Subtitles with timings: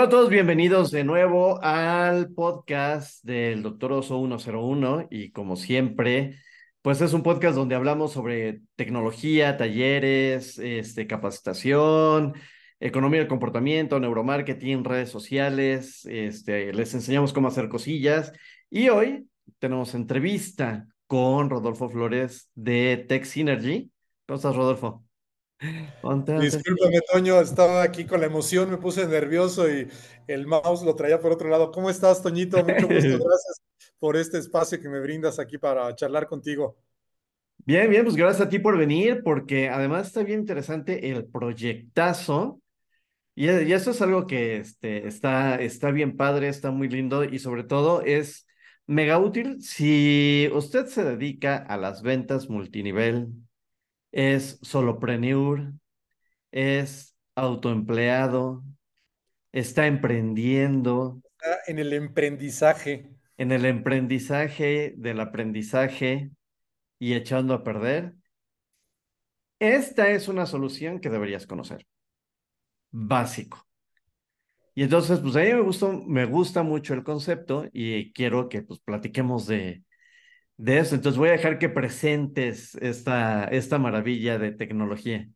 [0.00, 6.38] Hola a todos, bienvenidos de nuevo al podcast del Doctor Oso 101 y como siempre,
[6.80, 12.32] pues es un podcast donde hablamos sobre tecnología, talleres, este, capacitación,
[12.80, 18.32] economía del comportamiento, neuromarketing, redes sociales, este, les enseñamos cómo hacer cosillas
[18.70, 19.28] y hoy
[19.58, 23.90] tenemos entrevista con Rodolfo Flores de Tech Synergy.
[24.24, 25.09] ¿Cómo estás, Rodolfo?
[26.40, 29.88] Discúlpame, Toño, estaba aquí con la emoción, me puse nervioso y
[30.26, 31.70] el mouse lo traía por otro lado.
[31.70, 32.58] ¿Cómo estás, Toñito?
[32.58, 33.62] Mucho gusto, gracias
[33.98, 36.78] por este espacio que me brindas aquí para charlar contigo.
[37.58, 42.60] Bien, bien, pues gracias a ti por venir, porque además está bien interesante el proyectazo.
[43.34, 47.64] Y, eso es algo que este, está, está bien padre, está muy lindo y sobre
[47.64, 48.46] todo es
[48.86, 53.28] mega útil si usted se dedica a las ventas multinivel,
[54.12, 55.72] es solopreneur,
[56.50, 58.64] es autoempleado,
[59.52, 61.20] está emprendiendo.
[61.38, 63.10] Está en el emprendizaje.
[63.36, 66.30] En el emprendizaje del aprendizaje
[66.98, 68.14] y echando a perder.
[69.58, 71.86] Esta es una solución que deberías conocer.
[72.90, 73.66] Básico.
[74.74, 78.62] Y entonces, pues a mí me, gustó, me gusta mucho el concepto y quiero que
[78.62, 79.84] pues platiquemos de,
[80.60, 80.94] de eso.
[80.94, 85.26] Entonces voy a dejar que presentes esta, esta maravilla de tecnología.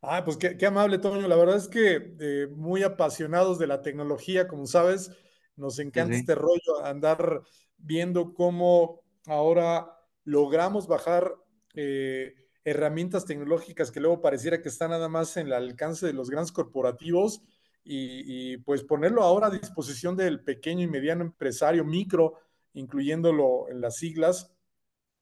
[0.00, 1.28] Ah, pues qué, amable, Toño.
[1.28, 5.10] La verdad es que eh, muy apasionados de la tecnología, como sabes,
[5.56, 7.42] nos encanta este rollo, andar
[7.76, 9.86] viendo cómo ahora
[10.24, 11.34] logramos bajar
[11.74, 16.30] eh, herramientas tecnológicas que luego pareciera que están nada más en el alcance de los
[16.30, 17.42] grandes corporativos
[17.82, 22.34] y, y pues ponerlo ahora a disposición del pequeño y mediano empresario micro
[22.78, 24.54] incluyéndolo en las siglas,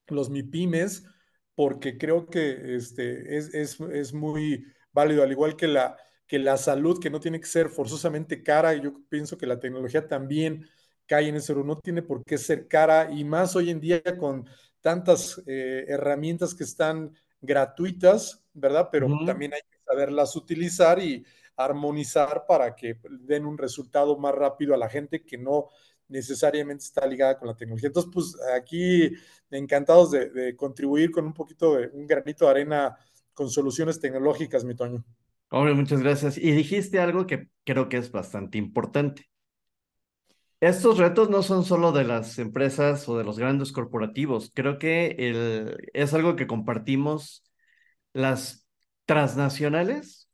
[0.08, 1.04] los MIPIMES,
[1.54, 6.56] porque creo que este, es, es, es, muy válido, al igual que la, que la
[6.56, 10.68] salud, que no tiene que ser forzosamente cara, y yo pienso que la tecnología también
[11.06, 14.46] cae en eso, no tiene por qué ser cara, y más hoy en día con
[14.80, 18.88] tantas eh, herramientas que están gratuitas, ¿verdad?
[18.92, 21.24] Pero también hay que saberlas utilizar y
[21.56, 25.68] armonizar para que den un resultado más rápido a la gente que no
[26.08, 27.88] necesariamente está ligada con la tecnología.
[27.88, 29.10] Entonces, pues aquí
[29.50, 32.96] encantados de, contribuir con un poquito de un granito de arena
[33.34, 35.04] con soluciones tecnológicas, mi Toño.
[35.50, 36.38] Hombre, muchas gracias.
[36.38, 39.28] Y dijiste algo que creo que es bastante importante.
[40.60, 44.50] Estos retos no son solo de las empresas o de los grandes corporativos.
[44.54, 47.44] Creo que el, es algo que compartimos
[48.14, 48.66] las
[49.04, 50.30] transnacionales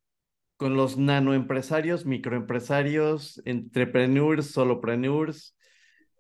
[0.57, 5.57] con los nanoempresarios, microempresarios, entrepreneurs, solopreneurs,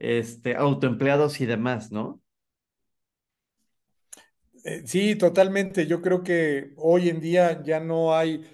[0.03, 2.21] este, autoempleados y demás, ¿no?
[4.65, 5.87] Eh, sí, totalmente.
[5.87, 8.45] Yo creo que hoy en día ya no hay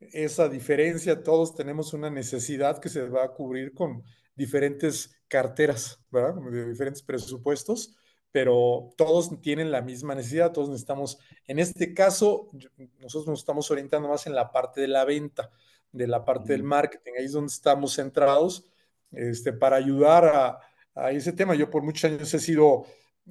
[0.00, 1.22] esa diferencia.
[1.22, 4.02] Todos tenemos una necesidad que se va a cubrir con
[4.34, 6.34] diferentes carteras, ¿verdad?
[6.50, 7.96] De diferentes presupuestos,
[8.32, 12.50] pero todos tienen la misma necesidad, todos necesitamos, en este caso,
[12.98, 15.50] nosotros nos estamos orientando más en la parte de la venta,
[15.92, 18.66] de la parte del marketing, ahí es donde estamos centrados,
[19.12, 20.60] este, para ayudar a,
[20.96, 21.54] a ese tema.
[21.54, 22.86] Yo por muchos años he sido,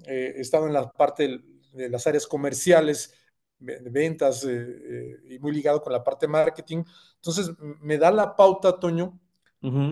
[0.06, 1.42] eh, he estado en la parte
[1.74, 3.14] de, las áreas comerciales,
[3.60, 6.84] ventas eh, eh, y muy ligado con la parte de marketing.
[7.16, 9.20] Entonces, me da la pauta, Toño,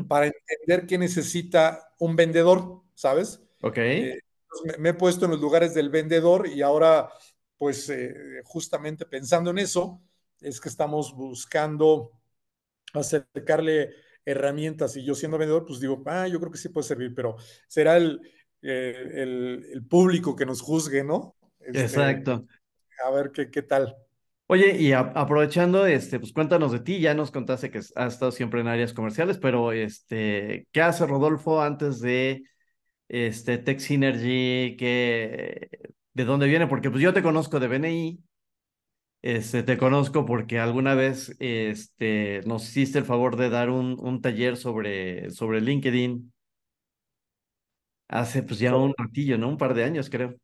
[0.08, 3.42] para entender qué necesita un vendedor, ¿sabes?
[3.64, 3.78] Ok.
[4.78, 7.10] me, he puesto en los lugares del vendedor y ahora,
[7.58, 7.92] pues,
[8.44, 10.00] justamente pensando en eso,
[10.42, 12.12] es que estamos buscando
[12.94, 13.90] acercarle
[14.26, 17.36] herramientas y yo siendo vendedor, pues digo, ah, yo creo que sí puede servir, pero
[17.68, 18.20] será el,
[18.62, 21.36] eh, el, público que nos juzgue, ¿no?
[21.60, 22.46] Este, Exacto.
[23.06, 23.96] A ver qué, qué tal.
[24.48, 28.62] Oye, y aprovechando, este, pues cuéntanos de ti, ya nos contaste que has estado siempre
[28.62, 32.44] en áreas comerciales, pero este, ¿qué hace Rodolfo antes de
[33.08, 34.76] este Tech Synergy?
[34.78, 35.70] ¿Qué,
[36.14, 36.68] ¿De dónde viene?
[36.68, 38.20] Porque pues yo te conozco de BNI,
[39.24, 44.22] este, te conozco porque alguna vez este, nos hiciste el favor de dar un, un
[44.22, 46.34] taller sobre, sobre LinkedIn.
[48.10, 49.48] Hace pues ya un ratillo, ¿no?
[49.48, 50.36] Un par de años, creo.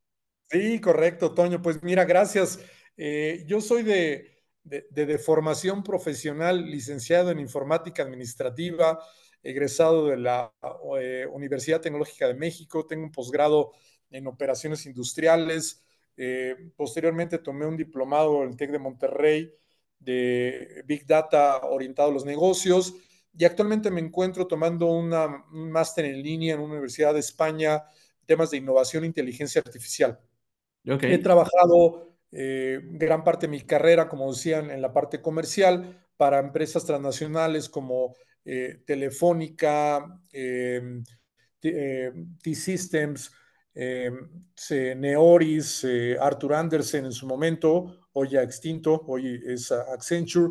[0.49, 1.61] Sí, correcto, Toño.
[1.61, 2.59] Pues mira, gracias.
[2.95, 8.97] Eh, yo soy de, de, formación profesional, licenciado en informática administrativa,
[9.43, 10.53] egresado de la
[11.01, 13.73] eh, Universidad Tecnológica de México, tengo un posgrado
[14.09, 15.83] en operaciones industriales,
[16.21, 19.53] eh, posteriormente tomé un diplomado en el TEC de Monterrey
[19.97, 22.93] de Big Data orientado a los negocios
[23.37, 27.83] y actualmente me encuentro tomando una, un máster en línea en una universidad de España,
[28.25, 30.19] temas de innovación e inteligencia artificial.
[30.83, 36.39] He trabajado eh, gran parte de mi carrera, como decían, en la parte comercial para
[36.39, 38.13] empresas transnacionales como
[38.43, 41.01] eh, Telefónica, em,
[41.61, 43.31] T-Systems,
[43.79, 45.85] em, Neoris,
[46.19, 50.49] Arthur Andersen en su momento, hoy ya extinto, hoy es Accenture,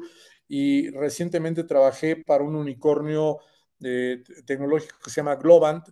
[0.49, 3.39] y recientemente trabajé para un unicornio
[3.79, 5.89] tecnológico que se llama Globant,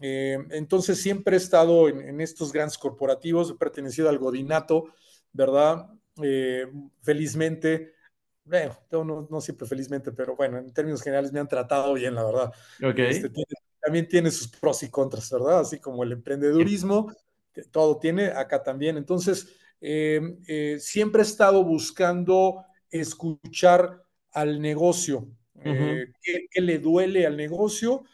[0.00, 4.86] eh, entonces siempre he estado en, estos grandes corporativos, he pertenecido al Godinato,
[5.32, 5.86] ¿verdad?
[6.22, 6.66] Eh,
[7.02, 7.94] felizmente,
[8.44, 8.78] bueno,
[9.30, 12.52] no, siempre felizmente, pero bueno, en términos generales me han tratado bien, la verdad.
[12.96, 13.30] Este,
[13.88, 15.60] también tiene sus pros y contras, ¿verdad?
[15.60, 17.10] Así como el emprendedurismo,
[17.70, 18.98] todo tiene acá también.
[18.98, 19.48] Entonces,
[19.80, 24.02] eh, siempre he estado buscando escuchar
[24.32, 25.26] al negocio,
[25.62, 28.04] qué, le duele al negocio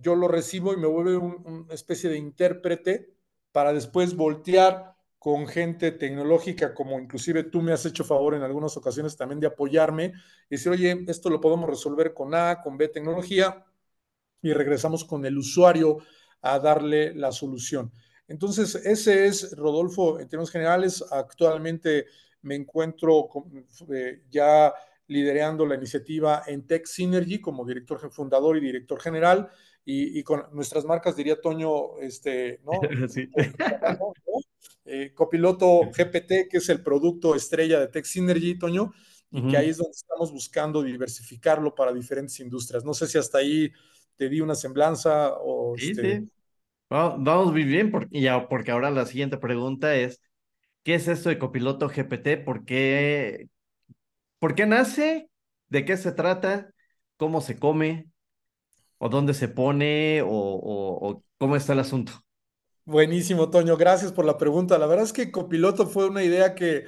[0.00, 3.14] yo lo recibo y me vuelve una especie de intérprete
[3.52, 8.76] para después voltear con gente tecnológica, como inclusive tú me has hecho favor en algunas
[8.76, 10.12] ocasiones también de apoyarme
[10.50, 13.64] y decir, oye, esto lo podemos resolver con A, con B tecnología,
[14.44, 15.98] y regresamos con el usuario
[16.42, 17.90] a darle la solución.
[18.28, 22.06] Entonces, ese es, Rodolfo, en términos generales, actualmente
[22.42, 23.28] me encuentro
[23.92, 24.72] eh, ya
[25.06, 29.50] liderando la iniciativa en Tech Synergy como director fundador y director general
[29.86, 32.72] y, con nuestras marcas, diría Toño, este, ¿no?
[33.08, 33.28] Sí.
[34.86, 38.92] Eh, copiloto GPT, que es el producto estrella de Tech Synergy, Toño,
[39.30, 42.84] y que ahí es donde estamos buscando diversificarlo para diferentes industrias.
[42.84, 43.72] No sé si hasta ahí
[44.16, 45.74] te di una semblanza o...
[45.76, 46.20] Sí, este...
[46.20, 46.30] sí.
[46.88, 50.20] vamos muy bien, porque, ya, porque ahora la siguiente pregunta es,
[50.82, 52.44] ¿qué es esto de copiloto GPT?
[52.44, 53.48] ¿Por qué,
[54.38, 55.30] ¿Por qué nace?
[55.68, 56.70] ¿De qué se trata?
[57.16, 58.08] ¿Cómo se come?
[58.98, 62.12] o dónde se pone o, cómo está el asunto?
[62.86, 63.76] Buenísimo, Toño.
[63.76, 64.78] Gracias por la pregunta.
[64.78, 66.86] La verdad es que Copiloto fue una idea que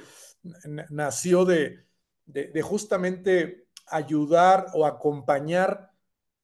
[0.89, 1.85] nació de,
[2.25, 5.91] de, justamente ayudar o acompañar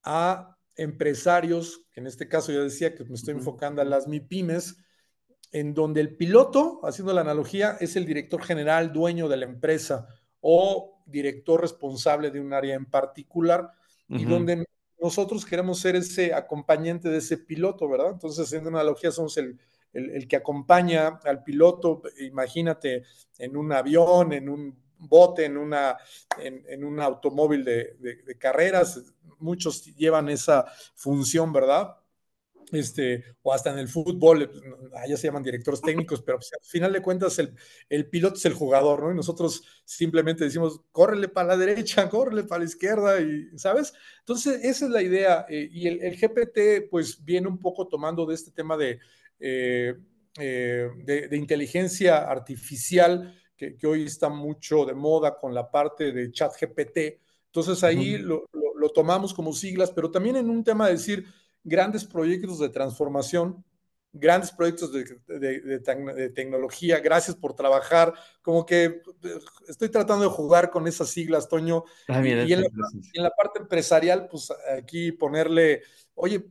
[0.04, 4.78] a empresarios, que en este caso yo decía que me estoy enfocando a las MIPIMES,
[5.52, 10.08] en donde el piloto, haciendo la analogía, es el director general, dueño de la empresa
[10.40, 13.70] o director responsable de un área en particular,
[14.08, 14.64] y donde
[15.00, 18.10] nosotros queremos ser ese acompañante de ese piloto, ¿verdad?
[18.12, 19.58] Entonces, en una analogía, somos el,
[19.92, 23.04] el, que acompaña al piloto, imagínate,
[23.38, 25.96] en un avión, en un bote, en, una,
[26.38, 29.00] en, un automóvil de, de, carreras,
[29.38, 31.96] muchos llevan esa función, ¿verdad?
[32.72, 34.50] este, o hasta en el fútbol,
[34.96, 37.54] allá se llaman directores técnicos, pero pues, al final de cuentas el,
[37.88, 39.12] el, piloto es el jugador, ¿no?
[39.12, 43.92] Y nosotros simplemente decimos, córrele para la derecha, córrele para la izquierda, y, ¿sabes?
[44.20, 45.46] Entonces, esa es la idea.
[45.48, 48.98] Eh, y el, el, GPT, pues, viene un poco tomando de este tema de,
[49.38, 49.94] eh,
[50.38, 53.40] eh, de, inteligencia artificial,
[53.72, 57.20] que, que, hoy está mucho de moda con la parte de chat GPT.
[57.46, 61.26] Entonces, ahí lo, lo, lo tomamos como siglas, pero también en un tema de decir,
[61.64, 63.64] grandes proyectos de transformación,
[64.14, 67.00] grandes proyectos de, tecnología.
[67.00, 68.14] Gracias por trabajar.
[68.42, 69.38] Como que eh,
[69.68, 71.84] estoy tratando de jugar con esas siglas, Toño.
[72.08, 72.62] Ah, y, en,
[73.14, 75.82] la, parte empresarial, pues aquí ponerle,
[76.14, 76.46] oye,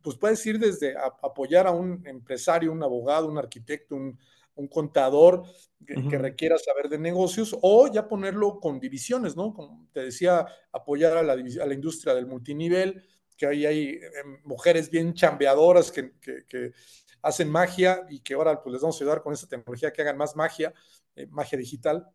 [0.00, 4.18] pues puedes ir desde apoyar a un empresario, un abogado, un arquitecto, un,
[4.68, 5.44] contador
[5.86, 9.52] que, requiera saber de negocios, o ya ponerlo con divisiones, ¿no?
[9.52, 13.02] Como te decía, apoyar a la, a la industria del multinivel,
[13.36, 16.72] que ahí hay em, mujeres bien chambeadoras que, que,
[17.22, 20.16] hacen magia y que ahora pues les vamos a ayudar con esta tecnología que hagan
[20.16, 20.74] más magia,
[21.14, 22.06] eh, magia digital.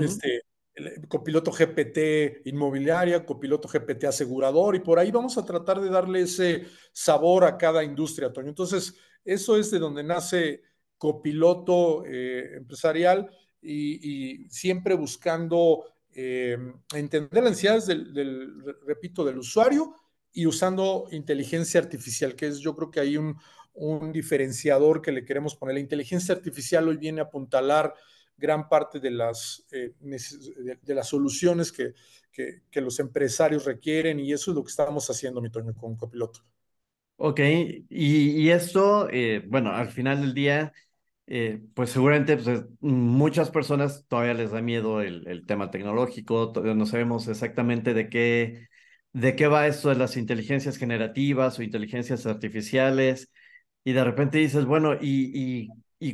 [0.00, 0.42] Este,
[0.74, 6.22] el copiloto GPT inmobiliaria, copiloto GPT asegurador, y por ahí vamos a tratar de darle
[6.22, 8.48] ese sabor a cada industria, Toño.
[8.48, 10.62] Entonces, eso es de donde nace
[10.98, 13.30] copiloto eh, empresarial
[13.62, 16.58] y, siempre buscando eh,
[16.94, 19.94] entender las necesidades del, repito, del usuario
[20.32, 23.36] y usando inteligencia artificial, que es yo creo que hay un,
[23.74, 25.74] un diferenciador que le queremos poner.
[25.74, 27.94] La inteligencia artificial hoy viene a apuntalar
[28.36, 31.94] gran parte de las, eh, de, las soluciones que,
[32.32, 36.40] que, los empresarios requieren y eso es lo que estamos haciendo, mi Toño, con Copiloto.
[37.16, 39.08] Ok, y, y esto,
[39.48, 40.72] bueno, al final del día,
[41.30, 46.86] eh, pues seguramente pues, muchas personas todavía les da miedo el, tema tecnológico, todavía no
[46.86, 48.68] sabemos exactamente de qué
[49.12, 53.30] de qué va esto de las inteligencias generativas o inteligencias artificiales,
[53.84, 55.68] y de repente dices, bueno, ¿y,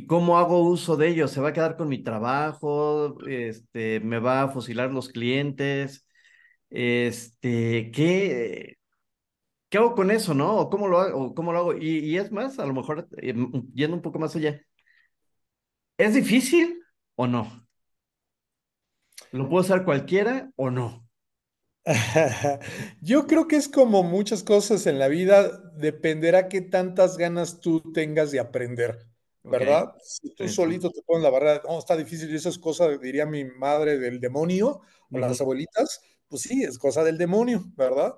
[0.07, 1.27] cómo hago uso de ello?
[1.27, 3.17] ¿Se va a quedar con mi trabajo?
[3.27, 6.07] Este, ¿Me va a fusilar los clientes?
[6.69, 8.77] Este, ¿qué,
[9.69, 10.57] ¿qué hago con eso, no?
[10.57, 11.35] ¿O cómo lo hago?
[11.35, 11.73] cómo lo hago?
[11.77, 13.33] Y, y es más, a lo mejor, eh,
[13.73, 14.61] yendo un poco más allá,
[15.97, 16.81] ¿es difícil
[17.15, 17.67] o no?
[19.31, 21.05] ¿Lo puede usar cualquiera o no?
[23.01, 27.81] Yo creo que es como muchas cosas en la vida, dependerá qué tantas ganas tú
[27.93, 29.05] tengas de aprender,
[29.43, 29.93] ¿verdad?
[30.01, 30.55] Si tú sí, sí.
[30.55, 33.99] solito te pones la barrera, oh, está difícil y eso es cosa, diría mi madre,
[33.99, 38.15] del demonio o las abuelitas, pues sí, es cosa del demonio, ¿verdad?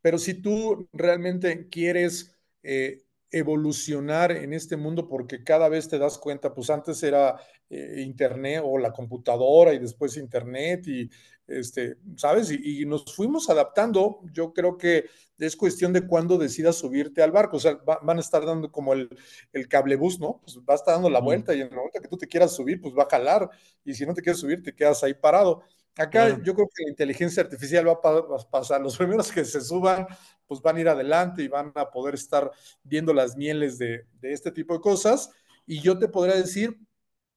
[0.00, 6.18] Pero si tú realmente quieres eh, evolucionar en este mundo, porque cada vez te das
[6.18, 7.36] cuenta, pues antes era
[7.68, 11.08] eh, Internet o la computadora y después Internet y,
[11.50, 12.50] este, ¿sabes?
[12.50, 14.20] Y, y, nos fuimos adaptando.
[14.32, 15.06] Yo creo que
[15.38, 17.56] es cuestión de cuándo decidas subirte al barco.
[17.56, 19.08] O sea, va, van a estar dando como el,
[19.52, 20.40] el cablebús, ¿no?
[20.42, 22.54] Pues va a estar dando la vuelta y en el momento que tú te quieras
[22.54, 23.50] subir, pues va a jalar.
[23.84, 25.62] Y si no te quieres subir, te quedas ahí parado.
[26.00, 28.80] Acá yo creo que la inteligencia artificial va a pasar.
[28.80, 30.06] Los primeros que se suban,
[30.46, 32.50] pues van a ir adelante y van a poder estar
[32.82, 35.30] viendo las mieles de, de este tipo de cosas.
[35.66, 36.78] Y yo te podría decir,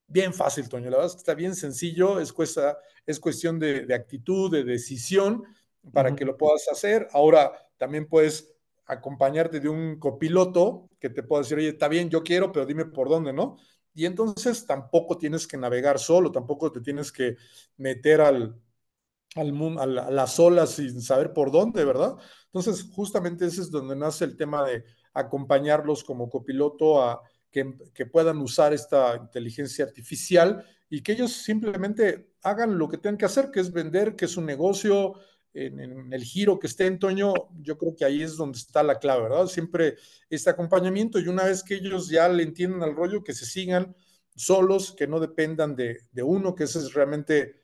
[0.08, 3.86] bien fácil, Toño, la verdad es que está bien sencillo, es, cuesta, es cuestión de,
[3.86, 5.44] de actitud, de decisión
[5.92, 7.08] para que lo puedas hacer.
[7.12, 8.54] Ahora también puedes
[8.86, 12.86] acompañarte de un copiloto que te pueda decir, oye, está bien, yo quiero, pero dime
[12.86, 13.58] por dónde, ¿no?
[13.94, 17.38] Y entonces tampoco tienes que navegar solo, tampoco te tienes que
[17.78, 18.60] meter al,
[19.36, 22.16] al mundo, a, la, a, las olas sin saber por dónde, ¿verdad?
[22.46, 24.84] Entonces, justamente ese es donde nace el tema de
[25.14, 27.22] acompañarlos como copiloto a
[27.52, 33.18] que, que puedan usar esta inteligencia artificial y que ellos simplemente hagan lo que tengan
[33.18, 35.14] que hacer, que es vender, que es un negocio,
[35.54, 38.84] en, en, el giro que esté en Toño, yo creo que ahí es donde está
[38.84, 39.48] la clave, ¿verdad?
[39.48, 39.96] Siempre
[40.30, 43.96] este acompañamiento y una vez que ellos ya le entiendan al rollo, que se sigan
[44.36, 47.62] solos, que no dependan de, de uno, que ese es realmente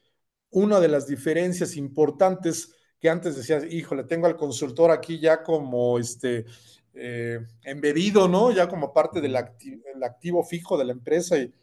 [0.51, 5.97] una de las diferencias importantes que antes decías, híjole, tengo al consultor aquí ya como
[5.99, 6.45] este
[6.93, 8.51] eh, embebido, ¿no?
[8.51, 11.53] Ya como parte del acti activo fijo de la empresa y,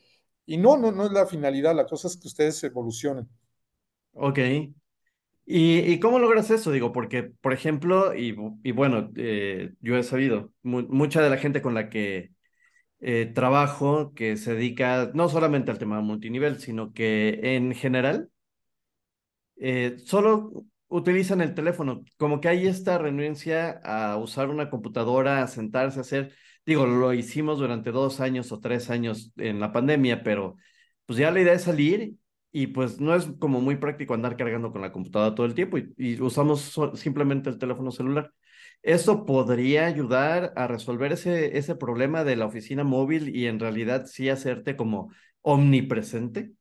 [0.46, 3.28] y, no, no, no es la finalidad, la cosa es que ustedes evolucionen.
[4.14, 4.38] Ok.
[5.48, 6.72] ¿Y, ¿Y, cómo logras eso?
[6.72, 8.32] Digo, porque, por ejemplo, y,
[8.72, 12.32] bueno, eh, yo he sabido, mu mucha de la gente con la que
[13.00, 18.30] eh, trabajo, que se dedica no solamente al tema multinivel, sino que en general
[19.56, 25.46] eh, solo utilizan el teléfono, como que hay esta renuencia a usar una computadora, a
[25.48, 26.34] sentarse a hacer,
[26.64, 30.56] digo, lo hicimos durante dos años o tres años en la pandemia, pero
[31.06, 32.14] pues ya la idea es salir
[32.52, 35.78] y pues no es como muy práctico andar cargando con la computadora todo el tiempo
[35.78, 38.32] y, usamos simplemente el teléfono celular.
[38.82, 44.06] ¿Eso podría ayudar a resolver ese, ese problema de la oficina móvil y en realidad
[44.06, 45.12] sí hacerte como
[45.42, 46.52] omnipresente?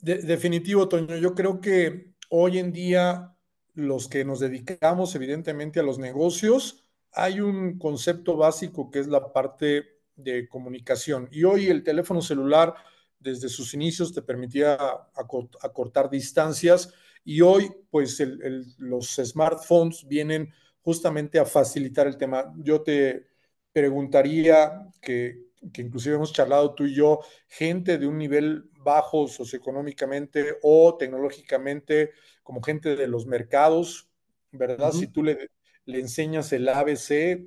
[0.00, 1.16] De, definitivo, Toño.
[1.16, 3.32] Yo creo que hoy en día
[3.74, 9.32] los que nos dedicamos evidentemente a los negocios, hay un concepto básico que es la
[9.32, 11.28] parte de comunicación.
[11.30, 12.74] Y hoy el teléfono celular
[13.18, 14.76] desde sus inicios te permitía
[15.14, 16.92] acort acortar distancias
[17.24, 22.54] y hoy pues el, el, los smartphones vienen justamente a facilitar el tema.
[22.58, 23.26] Yo te
[23.72, 30.58] preguntaría que, que inclusive hemos charlado tú y yo, gente de un nivel bajo socioeconómicamente
[30.62, 32.12] o tecnológicamente,
[32.44, 34.08] como gente de los mercados,
[34.52, 34.90] ¿verdad?
[34.94, 35.00] Uh -huh.
[35.00, 35.50] Si tú le,
[35.84, 37.44] le, enseñas el ABC,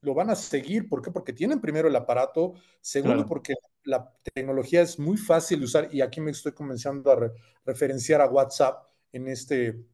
[0.00, 0.88] lo van a seguir.
[0.88, 1.12] ¿Por qué?
[1.12, 3.28] Porque tienen primero el aparato, segundo, claro.
[3.28, 3.68] porque la
[4.34, 7.32] tecnología es muy fácil de usar y aquí me estoy comenzando a re
[7.64, 9.84] referenciar a WhatsApp en este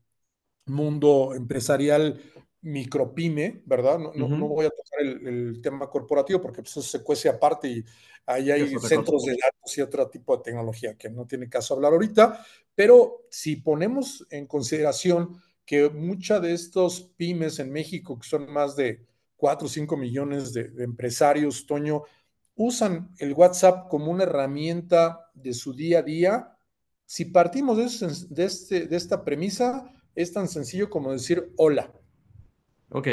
[0.66, 2.20] mundo empresarial
[2.60, 3.98] micropyme, ¿verdad?
[3.98, 4.38] No, uh -huh.
[4.38, 7.84] no, voy a tocar el, el, tema corporativo porque pues, eso se cuece aparte y
[8.26, 11.92] ahí hay centros de datos y otro tipo de tecnología que no tiene caso hablar
[11.92, 18.50] ahorita, pero si ponemos en consideración que muchas de estos pymes en México, que son
[18.52, 22.02] más de 4 o 5 millones de, de empresarios, Toño,
[22.58, 26.56] usan el WhatsApp como una herramienta de su día a día,
[27.06, 31.90] si partimos de, este, de esta premisa, es tan sencillo como decir hola.
[32.90, 33.08] Ok.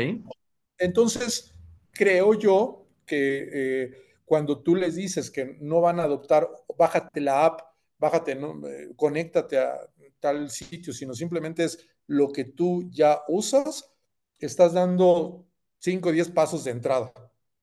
[0.79, 1.53] Entonces,
[1.91, 3.91] creo yo que eh,
[4.25, 7.61] cuando tú les dices que no van a adoptar, bájate la app,
[7.99, 8.67] bájate, ¿no?
[8.67, 9.77] eh, conéctate a
[10.19, 13.93] tal sitio, sino simplemente es lo que tú ya usas,
[14.39, 15.45] estás dando
[15.77, 17.13] 5 o 10 pasos de entrada,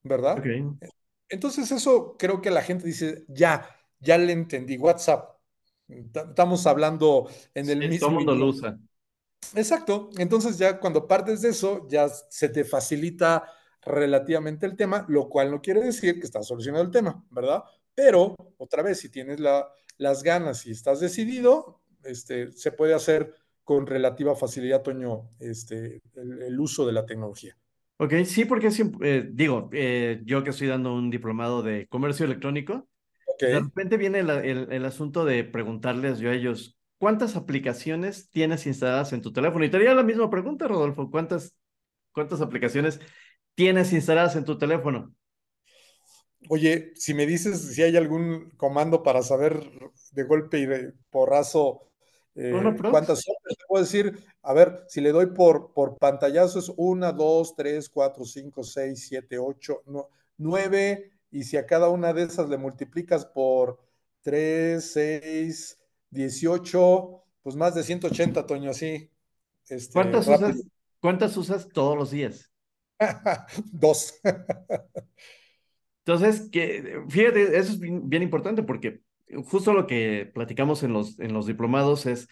[0.01, 0.39] ¿verdad?
[0.39, 0.65] Okay.
[1.29, 3.67] Entonces eso creo que la gente dice, ya,
[3.99, 5.37] ya le entendí, WhatsApp.
[5.87, 8.07] Estamos hablando en el sí, mismo...
[8.07, 8.79] Todo el mundo lo usa.
[9.55, 10.09] Exacto.
[10.17, 13.43] Entonces ya cuando partes de eso, ya se te facilita
[13.81, 17.63] relativamente el tema, lo cual no quiere decir que estás solucionando el tema, ¿verdad?
[17.93, 23.33] Pero, otra vez, si tienes la, las ganas y estás decidido, este, se puede hacer
[23.63, 27.57] con relativa facilidad, Toño, este, el, el uso de la tecnología.
[27.97, 32.25] Ok, sí, porque siempre, eh, digo, eh, yo que estoy dando un diplomado de comercio
[32.25, 32.89] electrónico,
[33.27, 33.53] okay.
[33.53, 38.65] de repente viene el, el, el, asunto de preguntarles yo a ellos, ¿cuántas aplicaciones tienes
[38.65, 39.63] instaladas en tu teléfono?
[39.63, 41.55] Y te haría la misma pregunta, Rodolfo, ¿cuántas,
[42.11, 42.99] cuántas aplicaciones
[43.55, 45.13] tienes instaladas en tu teléfono?
[46.49, 49.69] Oye, si me dices si hay algún comando para saber
[50.11, 51.92] de golpe y de porrazo
[52.35, 52.51] eh,
[52.89, 57.13] cuántas son, te puedo decir, a ver, si le doy por, por pantallazo es 1,
[57.13, 59.83] 2, 3, 4, 5, 6, 7, 8,
[60.37, 63.79] 9, y si a cada una de esas le multiplicas por
[64.21, 69.09] 3, 6, 18, pues más de 180, Toño, así.
[69.67, 70.63] Este, ¿Cuántas, usas,
[70.99, 72.51] ¿Cuántas usas todos los días?
[73.71, 74.19] Dos.
[76.05, 79.01] Entonces, que, fíjate, eso es bien, importante porque
[79.45, 82.27] justo lo que platicamos en los, en los diplomados es,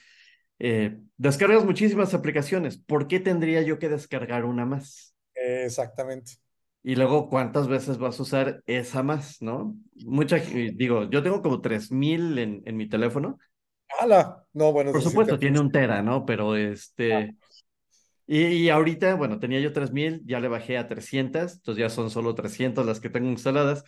[0.60, 5.16] eh, descargas muchísimas aplicaciones, ¿por qué tendría yo que descargar una más?
[5.34, 6.34] Exactamente.
[6.84, 9.76] Y luego, ¿cuántas veces vas a usar esa más, no?
[10.06, 13.38] Mucha, digo, yo tengo como 3000 en, en mi teléfono.
[14.00, 14.44] ¡Hala!
[14.54, 14.92] No, bueno.
[14.92, 16.26] Por supuesto, tiene un tera, ¿no?
[16.26, 17.14] Pero este...
[17.14, 17.30] Ah.
[18.28, 22.34] Y, ahorita, bueno, tenía yo 3000, ya le bajé a 300, entonces ya son solo
[22.34, 23.84] 300 las que tengo instaladas.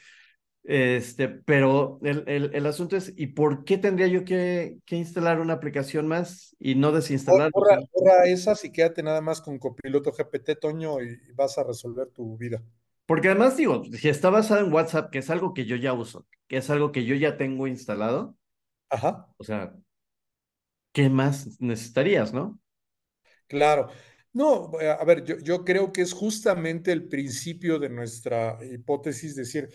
[0.65, 5.53] Este, pero el, el, asunto es, ¿y por qué tendría yo que, que instalar una
[5.53, 7.51] aplicación más y no desinstalar?
[7.51, 12.08] Borra, borra, esas y quédate nada más con copiloto GPT, Toño, y vas a resolver
[12.12, 12.63] tu vida.
[13.05, 16.25] Porque además digo, si está basado en WhatsApp, que es algo que yo ya uso,
[16.48, 18.38] que es algo que yo ya tengo instalado,
[18.89, 19.27] Ajá.
[19.36, 19.75] o sea,
[20.93, 22.58] ¿qué más necesitarías, no?
[23.48, 23.89] Claro.
[24.32, 29.70] No, a ver, yo, yo, creo que es justamente el principio de nuestra hipótesis, decir,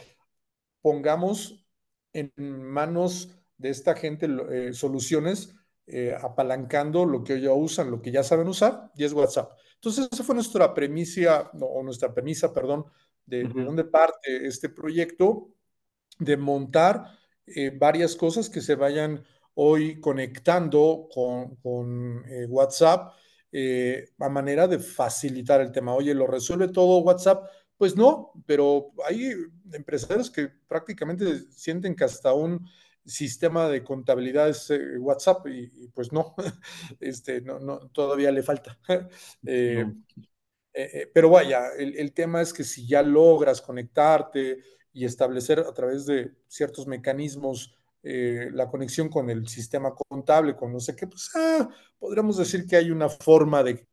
[0.82, 1.66] pongamos
[2.12, 5.54] en manos de esta gente eh, soluciones
[5.86, 9.52] eh, apalancando lo que ya usan, lo que ya saben usar, y es WhatsApp.
[9.74, 12.84] Entonces, esa fue nuestra premisa, o nuestra premisa, perdón,
[13.24, 15.50] de, de dónde parte este proyecto,
[16.18, 17.18] de montar
[17.78, 23.12] varias cosas que se vayan hoy conectando con, con WhatsApp
[23.50, 25.94] eh, a manera de facilitar el tema.
[25.94, 27.48] Oye, ¿lo resuelve todo WhatsApp?
[27.78, 29.32] Pues no, pero hay
[29.72, 32.68] empresarios que prácticamente sienten que hasta un
[33.06, 36.34] sistema de contabilidad es eh, WhatsApp y, pues no,
[37.00, 38.78] este, no, no, todavía le falta.
[40.80, 44.62] Eh, pero vaya, el, tema es que si ya logras conectarte
[44.92, 50.72] y establecer a través de ciertos mecanismos eh, la conexión con el sistema contable, con
[50.72, 53.88] no sé qué, pues ah, podríamos decir que hay una forma de,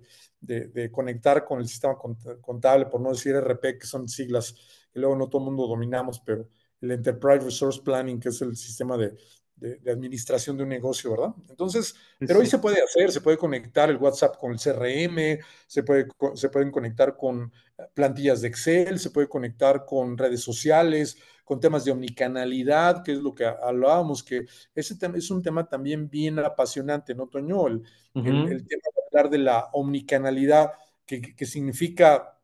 [0.45, 1.95] de, conectar con el sistema
[2.41, 4.53] contable, por no decir RP, que son siglas
[4.91, 6.47] que luego no todo el mundo dominamos, pero
[6.81, 9.15] el Enterprise Resource Planning, que es el sistema de,
[9.55, 11.33] de, administración de un negocio, ¿verdad?
[11.49, 15.83] Entonces, pero hoy se puede hacer, se puede conectar el WhatsApp con el CRM, se,
[15.83, 17.51] puede, se pueden conectar con
[17.93, 23.19] plantillas de Excel, se puede conectar con redes sociales, con temas de omnicanalidad, que es
[23.19, 27.67] lo que hablábamos, que ese es un tema también bien apasionante, ¿no, Toño?
[27.67, 27.83] El,
[28.15, 30.71] el, tema de hablar de la omnicanalidad,
[31.05, 32.39] que, que significa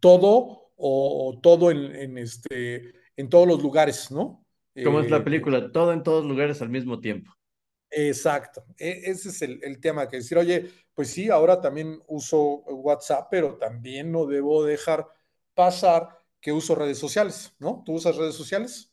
[0.00, 4.43] todo o, todo en, en, este, en todos los lugares, ¿no?
[4.82, 7.32] Como es la eh, película, todo en todos lugares al mismo tiempo.
[7.90, 13.28] Exacto, e, ese es el, tema, que decir, oye, pues sí, ahora también uso WhatsApp,
[13.30, 15.06] pero también no debo dejar
[15.54, 16.08] pasar
[16.40, 17.82] que uso redes sociales, ¿no?
[17.86, 18.90] ¿Tú usas redes sociales?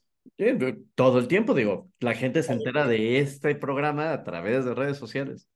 [0.94, 4.98] todo el tiempo, digo, la gente se entera de este programa a través de redes
[4.98, 5.48] sociales.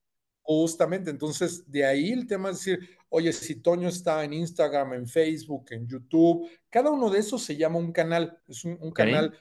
[0.41, 5.07] Justamente, entonces de ahí el tema es decir, oye, si Toño está en Instagram, en
[5.07, 9.35] Facebook, en YouTube, cada uno de esos se llama un canal, es un, canal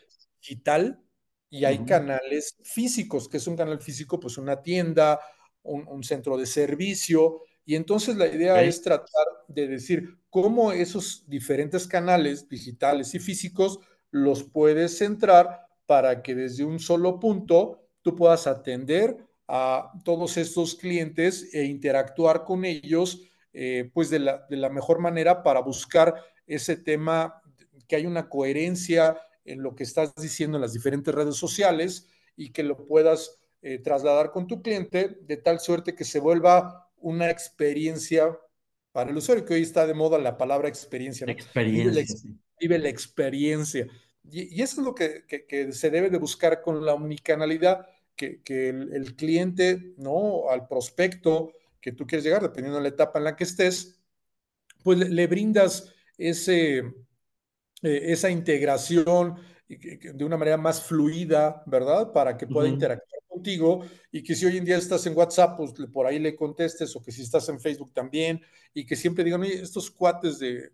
[0.44, 1.00] digital
[1.48, 5.20] y hay canales físicos, que es un canal físico, pues una tienda,
[5.62, 7.42] un, centro de servicio.
[7.64, 13.78] Y entonces la idea es tratar de decir cómo esos diferentes canales digitales y físicos
[14.10, 20.74] los puedes centrar para que desde un solo punto tú puedas atender a todos estos
[20.74, 26.16] clientes e interactuar con ellos eh, pues de la, de la mejor manera para buscar
[26.46, 27.40] ese tema,
[27.86, 32.50] que hay una coherencia en lo que estás diciendo en las diferentes redes sociales y
[32.50, 37.30] que lo puedas eh, trasladar con tu cliente de tal suerte que se vuelva una
[37.30, 38.38] experiencia
[38.92, 41.26] para el usuario, que hoy está de moda la palabra experiencia.
[41.28, 42.30] Experiencia.
[42.60, 43.88] Vive, la, experiencia.
[44.22, 45.24] Y, eso es lo que,
[45.72, 50.48] se debe de buscar con la omnicanalidad, que, que el, cliente, ¿no?
[50.48, 54.00] Al prospecto que tú quieres llegar, dependiendo de la etapa en la que estés,
[54.84, 56.84] pues le brindas ese,
[57.84, 59.36] eh, esa integración
[59.68, 62.12] de una manera más fluida, ¿verdad?
[62.12, 65.72] Para que pueda interactuar contigo y que si hoy en día estás en WhatsApp, pues
[65.92, 68.40] por ahí le contestes o que si estás en Facebook también
[68.72, 70.72] y que siempre digan, oye, estos cuates de,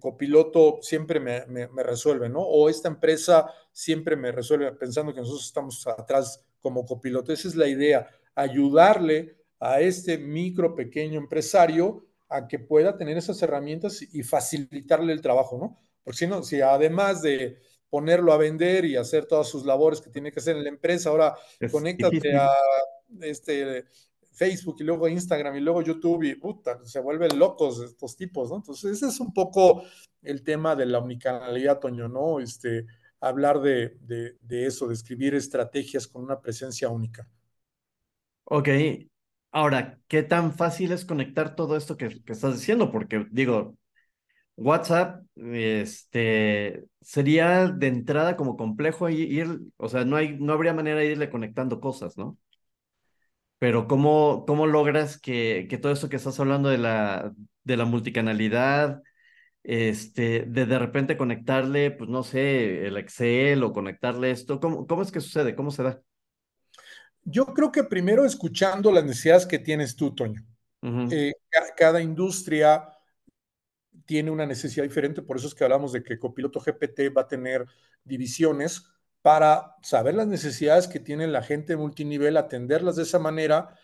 [0.00, 2.40] copiloto siempre me, me, resuelven, ¿no?
[2.40, 7.32] O esta empresa siempre me resuelve pensando que nosotros estamos atrás como copiloto.
[7.32, 13.40] Esa es la idea, ayudarle a este micro, pequeño empresario a que pueda tener esas
[13.42, 15.87] herramientas y facilitarle el trabajo, ¿no?
[16.08, 17.58] Porque si no, si además de
[17.90, 21.10] ponerlo a vender y hacer todas sus labores que tiene que hacer en la empresa,
[21.10, 21.36] ahora
[21.70, 22.48] conéctate a
[23.20, 23.84] este
[24.32, 28.56] Facebook y luego Instagram y luego YouTube y puta, se vuelven locos estos tipos, ¿no?
[28.56, 29.82] Entonces, ese es un poco
[30.22, 32.40] el tema de la omnicanalidad, Toño, ¿no?
[32.40, 32.86] Este,
[33.20, 37.28] hablar de, de, eso, de escribir estrategias con una presencia única.
[38.44, 38.70] Ok,
[39.50, 42.90] ahora, ¿qué tan fácil es conectar todo esto que, que estás diciendo?
[42.90, 43.76] Porque digo,
[44.58, 51.00] WhatsApp, este, sería de entrada como complejo ir, o sea, no hay, no habría manera
[51.00, 52.38] de irle conectando cosas, ¿no?
[53.58, 57.32] pero ¿cómo, cómo logras que, que todo esto que estás hablando de la,
[57.64, 59.02] de la multicanalidad,
[59.64, 65.02] este, de de repente conectarle, pues no sé, el Excel o conectarle esto, ¿cómo, cómo
[65.02, 65.56] es que sucede?
[65.56, 66.00] ¿Cómo se da?
[67.24, 70.42] Yo creo que primero escuchando las necesidades que tienes tú, Toño.
[71.10, 71.32] Eh,
[71.76, 72.88] cada industria
[74.08, 77.28] tiene una necesidad diferente, por eso es que hablamos de que Copiloto GPT va a
[77.28, 77.66] tener
[78.04, 78.86] divisiones
[79.20, 83.78] para saber las necesidades que tiene la gente multinivel, atenderlas de esa manera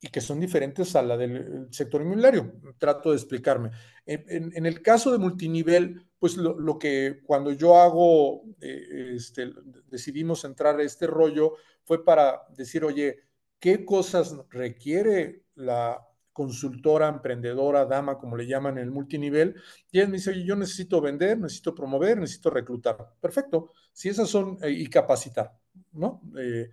[0.00, 2.54] y que son diferentes a la del sector inmobiliario.
[2.78, 3.72] Trato de explicarme.
[4.06, 9.52] En, el caso de multinivel, pues lo, que cuando yo hago, eh, este,
[9.88, 13.18] decidimos entrar a este rollo, fue para decir, oye,
[13.58, 16.07] ¿qué cosas requiere la
[16.38, 19.56] consultora, emprendedora, dama, como le llaman en el multinivel,
[19.90, 22.96] y él me dice, oye, yo necesito vender, necesito promover, necesito reclutar.
[23.20, 25.50] Perfecto, si esas son, eh, y capacitar,
[25.94, 26.22] ¿no?
[26.38, 26.70] Eh,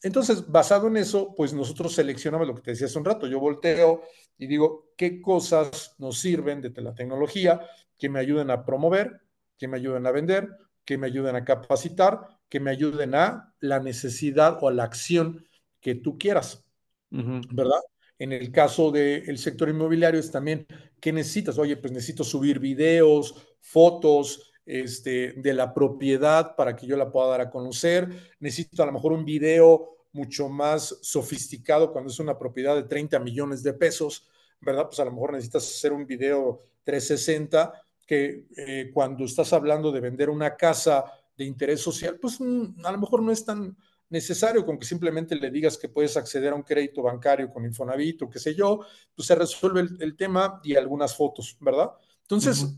[0.00, 3.26] entonces, basado en eso, pues nosotros seleccionamos lo que te decía hace un rato.
[3.26, 4.02] Yo volteo
[4.38, 7.60] y digo, ¿qué cosas nos sirven de la tecnología
[7.98, 9.20] que me ayuden a promover,
[9.58, 10.48] que me ayuden a vender,
[10.84, 15.44] que me ayuden a capacitar, que me ayuden a la necesidad o a la acción
[15.80, 16.64] que tú quieras,
[17.10, 17.80] ¿verdad?
[18.20, 20.66] En el caso del sector inmobiliario es también,
[21.00, 21.58] ¿qué necesitas?
[21.58, 27.28] Oye, pues necesito subir videos, fotos este, de la propiedad para que yo la pueda
[27.28, 28.34] dar a conocer.
[28.38, 33.18] Necesito a lo mejor un video mucho más sofisticado cuando es una propiedad de 30
[33.20, 34.28] millones de pesos,
[34.60, 34.84] ¿verdad?
[34.84, 37.72] Pues a lo mejor necesitas hacer un video 360
[38.06, 41.06] que eh, cuando estás hablando de vender una casa
[41.38, 43.74] de interés social, pues mm, a lo mejor no es tan
[44.10, 48.22] necesario con que simplemente le digas que puedes acceder a un crédito bancario con Infonavit
[48.22, 48.80] o qué sé yo,
[49.14, 51.90] pues se resuelve el, tema y algunas fotos, ¿verdad?
[52.22, 52.76] Entonces,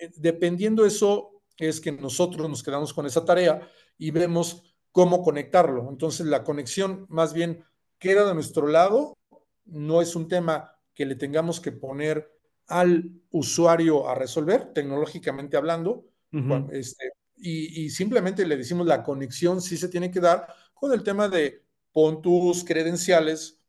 [0.00, 5.22] eh, dependiendo de eso, es que nosotros nos quedamos con esa tarea y vemos cómo
[5.22, 5.88] conectarlo.
[5.88, 7.64] Entonces, la conexión más bien
[7.98, 9.16] queda de nuestro lado,
[9.64, 12.28] no es un tema que le tengamos que poner
[12.66, 16.06] al usuario a resolver, tecnológicamente hablando,
[16.72, 20.46] este, y, y, simplemente le decimos la conexión sí se tiene que dar
[20.82, 23.62] con el tema de pon tus credenciales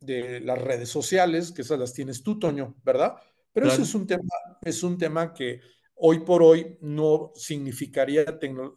[0.00, 3.16] de las redes sociales, que esas las tienes tú, Toño, ¿verdad?
[3.52, 5.60] Pero eso es un tema, es un tema que
[5.96, 8.24] hoy por hoy no significaría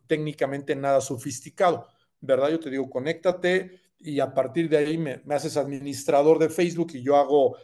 [0.05, 1.87] técnicamente nada sofisticado,
[2.19, 2.49] ¿verdad?
[2.49, 7.01] Yo te digo, conéctate y a partir de ahí me, haces administrador de Facebook y
[7.01, 7.55] yo hago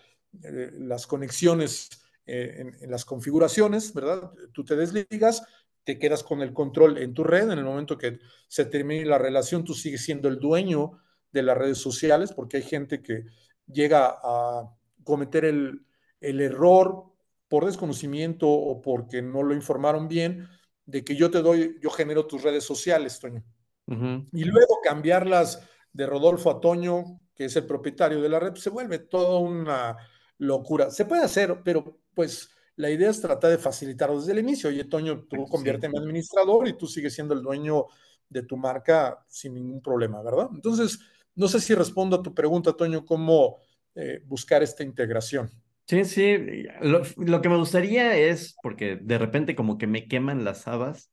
[0.41, 1.89] eh, las conexiones
[2.25, 4.31] eh, en, en, las configuraciones, ¿verdad?
[4.53, 5.43] Tú te desligas
[5.83, 7.49] te quedas con el control en tu red.
[7.49, 10.99] En el momento que se termine la relación, tú sigues siendo el dueño
[11.31, 13.25] de las redes sociales, porque hay gente que
[13.67, 14.69] llega a
[15.03, 15.85] cometer el,
[16.21, 17.05] error
[17.49, 20.47] por desconocimiento o porque no lo informaron bien,
[20.85, 23.43] de que yo te doy, yo genero tus redes sociales, Toño.
[23.85, 28.69] Y luego cambiarlas de Rodolfo a Toño, que es el propietario de la red, se
[28.69, 29.97] vuelve toda una
[30.37, 30.89] locura.
[30.89, 34.69] Se puede hacer, pero pues la idea es tratar de facilitarlo desde el inicio.
[34.69, 37.85] Oye, Toño, tú conviérteme en administrador y tú sigues siendo el dueño
[38.29, 40.49] de tu marca sin ningún problema, ¿verdad?
[40.53, 40.99] Entonces,
[41.35, 43.59] no sé si respondo a tu pregunta, Toño, cómo
[43.95, 45.49] eh, buscar esta integración.
[45.85, 46.37] Sí, sí,
[46.81, 51.11] lo, que me gustaría es, porque de repente como que me queman las habas,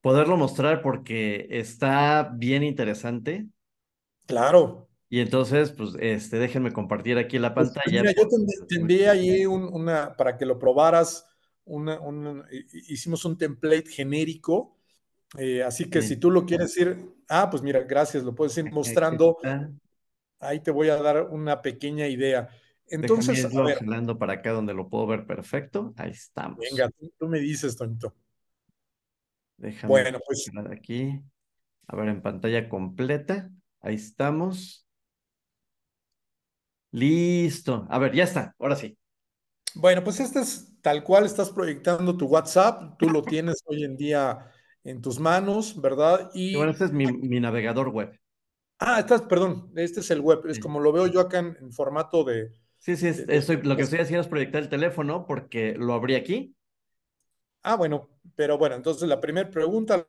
[0.00, 3.46] poderlo mostrar porque está bien interesante.
[4.26, 4.88] Claro.
[5.12, 8.00] Y entonces, pues, este, déjenme compartir aquí la pues, pantalla.
[8.00, 8.26] mira, yo
[8.66, 11.26] te, envié ahí una, para que lo probaras,
[11.66, 12.00] una,
[12.88, 14.78] hicimos un template genérico,
[15.36, 16.96] eh, así que si tú lo quieres ir,
[17.28, 19.36] ah, pues mira, gracias, lo puedes ir mostrando.
[20.40, 22.48] Ahí te voy a dar una pequeña idea.
[22.86, 25.92] Entonces, Déjame irlo para acá donde lo puedo ver perfecto.
[25.98, 26.58] Ahí estamos.
[26.58, 28.16] Venga, tú, me dices, Tonito.
[29.58, 31.20] Déjame bueno, pues aquí.
[31.86, 33.50] A ver, en pantalla completa.
[33.82, 34.82] Ahí estamos.
[36.92, 37.86] Listo.
[37.90, 38.54] A ver, ya está.
[38.58, 38.96] Ahora sí.
[39.74, 42.98] Bueno, pues este es tal cual estás proyectando tu WhatsApp.
[42.98, 44.50] Tú lo tienes hoy en día
[44.84, 46.30] en tus manos, ¿verdad?
[46.34, 48.18] Y bueno, este es mi, navegador web.
[48.78, 52.24] Ah, estás, perdón, este es el web, es como lo veo yo acá en, formato
[52.24, 52.50] de...
[52.78, 53.12] Sí, sí,
[53.62, 56.56] lo que estoy haciendo es proyectar el teléfono porque lo abrí aquí.
[57.62, 60.04] Ah, bueno, pero bueno, entonces la primera pregunta,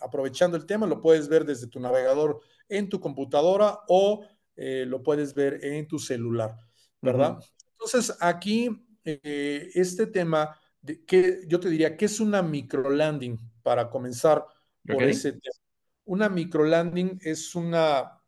[0.00, 5.02] aprovechando el tema, lo puedes ver desde tu navegador en tu computadora o eh, lo
[5.02, 6.56] puedes ver en tu celular,
[7.00, 7.38] ¿verdad?
[7.72, 8.70] Entonces aquí,
[9.04, 14.44] eh, este tema, de, que yo te diría, ¿qué es una microlanding para comenzar
[14.86, 15.56] por ese tema?
[16.04, 18.20] Una microlanding es una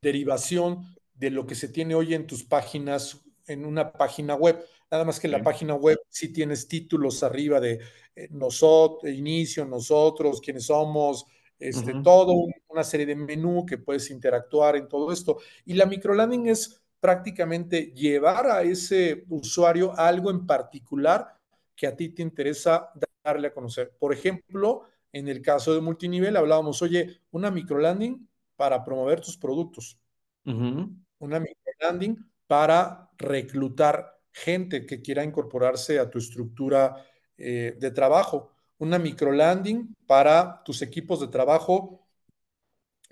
[0.00, 4.64] derivación de lo que se tiene hoy en tus páginas, en una página web.
[4.90, 7.80] Nada más que en la página web sí tienes títulos arriba de
[8.14, 11.26] eh, nosotros, inicio, nosotros, quiénes somos,
[11.58, 12.34] este, todo
[12.68, 15.38] una serie de menú que puedes interactuar en todo esto.
[15.64, 21.36] Y la microlanding es prácticamente llevar a ese usuario algo en particular
[21.74, 22.90] que a ti te interesa
[23.22, 23.92] darle a conocer.
[23.98, 29.98] Por ejemplo, en el caso de multinivel hablábamos, oye, una microlanding para promover tus productos,
[30.44, 37.04] una microlanding para reclutar gente que quiera incorporarse a tu estructura
[37.36, 42.06] eh, de trabajo, una microlanding para tus equipos de trabajo,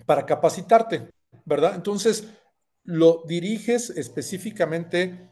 [0.05, 1.09] para capacitarte,
[1.45, 1.75] ¿verdad?
[1.75, 2.27] Entonces,
[2.83, 5.29] lo diriges específicamente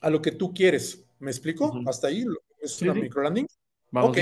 [0.00, 1.04] a lo que tú quieres.
[1.18, 1.72] ¿Me explico?
[1.86, 2.24] Hasta ahí
[2.60, 3.46] es una microlanding.
[3.90, 4.18] Vamos ok.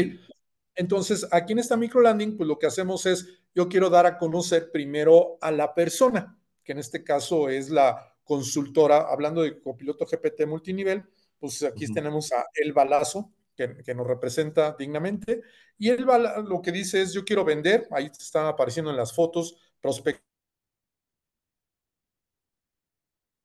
[0.74, 4.70] Entonces, aquí en esta microlanding, pues lo que hacemos es, yo quiero dar a conocer
[4.70, 10.46] primero a la persona, que en este caso es la consultora, hablando de copiloto GPT
[10.46, 11.02] multinivel,
[11.38, 15.42] pues aquí tenemos a El Balazo, que, nos representa dignamente,
[15.78, 16.06] y él
[16.46, 20.24] lo que dice es, yo quiero vender, ahí están apareciendo en las fotos, prospectos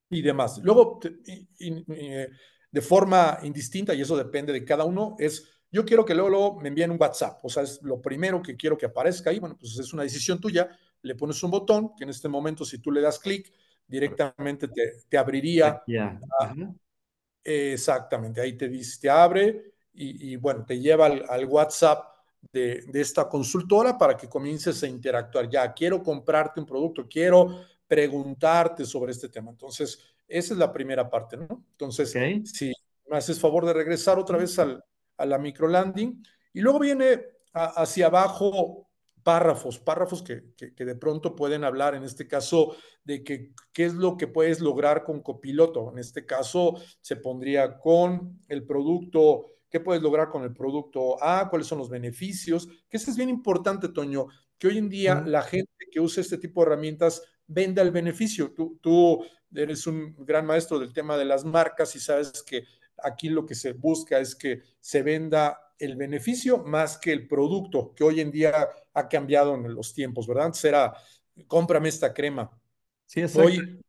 [0.10, 0.60] y demás.
[0.64, 1.00] Luego,
[1.60, 2.30] eh,
[2.72, 6.60] de forma indistinta, y eso depende de cada uno, es yo quiero que luego, luego,
[6.60, 9.58] me envíen un WhatsApp, o sea, es lo primero que quiero que aparezca ahí, bueno,
[9.58, 10.70] pues es una decisión tuya,
[11.02, 13.52] le pones un botón que en este momento si tú le das clic,
[13.88, 15.82] directamente te, abriría.
[17.44, 22.06] exactamente, ahí te dice, te abre y, bueno, te lleva al, WhatsApp
[22.52, 25.50] de, de, esta consultora para que comiences a interactuar.
[25.50, 29.52] Ya, quiero comprarte un producto, quiero preguntarte sobre este tema.
[29.52, 31.66] Entonces, esa es la primera parte, ¿no?
[31.72, 32.12] Entonces,
[32.46, 32.74] si
[33.10, 34.84] me haces favor de regresar otra vez al,
[35.22, 36.24] a la microlanding.
[36.54, 37.22] Y luego viene
[37.54, 38.88] hacia abajo
[39.24, 44.18] párrafos, párrafos que, de pronto pueden hablar, en este caso, de que, qué es lo
[44.18, 45.92] que puedes lograr con copiloto.
[45.92, 51.50] En este caso, se pondría con el producto, qué puedes lograr con el producto A,
[51.50, 55.42] cuáles son los beneficios, que eso es bien importante, Toño, que hoy en día la
[55.42, 58.54] gente que usa este tipo de herramientas venda el beneficio.
[58.54, 62.66] Tú, tú eres un gran maestro del tema de las marcas y sabes que
[63.02, 67.94] aquí lo que se busca es que se venda el beneficio más que el producto,
[67.96, 70.48] que hoy en día ha cambiado en los tiempos, ¿verdad?
[70.48, 70.94] Antes era,
[71.48, 72.52] cómprame esta crema.
[73.06, 73.48] Sí, exacto.
[73.48, 73.82] Hoy,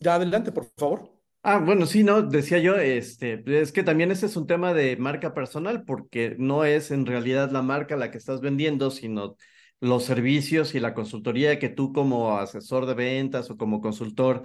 [0.00, 1.15] ya adelante, por favor.
[1.48, 4.96] Ah, bueno, sí, no, decía yo, este, es que también ese es un tema de
[4.96, 9.36] marca personal, porque no es en realidad la marca la que estás vendiendo, sino
[9.78, 14.42] los servicios y la consultoría que tú como asesor de ventas o como consultor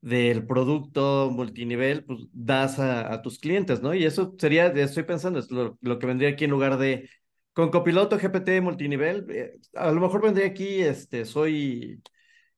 [0.00, 3.92] del producto multinivel, pues das a, tus clientes, ¿no?
[3.92, 7.10] Y eso sería, estoy pensando, es lo, que vendría aquí en lugar de
[7.54, 12.00] con copiloto GPT multinivel, eh, a lo mejor vendría aquí, este, soy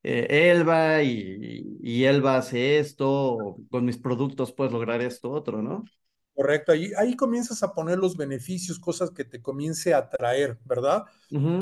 [0.02, 5.84] eh, Elba y, y, Elba hace esto, con mis productos puedes lograr esto, otro, ¿no?
[6.34, 11.04] Correcto, ahí, ahí comienzas a poner los beneficios, cosas que te comience a atraer, ¿verdad?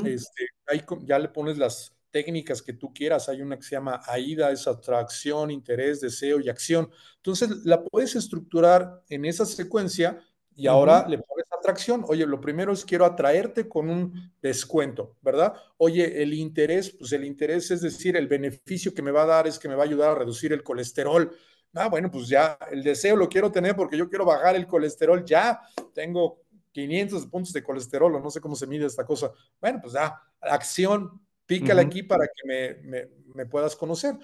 [0.05, 3.29] este, ahí ya le pones las, técnicas que tú quieras.
[3.29, 6.89] Hay una que se llama AIDA, es atracción, interés, deseo y acción.
[7.17, 10.19] Entonces, la puedes estructurar en esa secuencia
[10.57, 12.03] y ahora le pones atracción.
[12.07, 15.53] Oye, lo primero es quiero atraerte con un descuento, ¿verdad?
[15.77, 19.47] Oye, el interés, pues el interés es decir, el beneficio que me va a dar
[19.47, 21.31] es que me va a ayudar a reducir el colesterol.
[21.73, 25.23] Ah, bueno, pues ya el deseo lo quiero tener porque yo quiero bajar el colesterol.
[25.23, 25.61] Ya
[25.93, 26.41] tengo
[26.73, 29.31] 500 puntos de colesterol o no sé cómo se mide esta cosa.
[29.61, 32.77] Bueno, pues ya, acción, Pícale aquí para que
[33.33, 34.17] me, puedas conocer.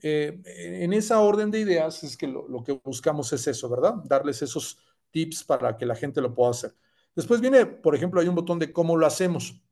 [0.00, 0.40] Eh,
[0.82, 3.94] en esa orden de ideas es que lo, que buscamos es eso, ¿verdad?
[4.04, 4.78] Darles esos
[5.12, 6.74] tips para que la gente lo pueda hacer.
[7.14, 9.62] Después viene, por ejemplo, hay un botón de cómo lo hacemos.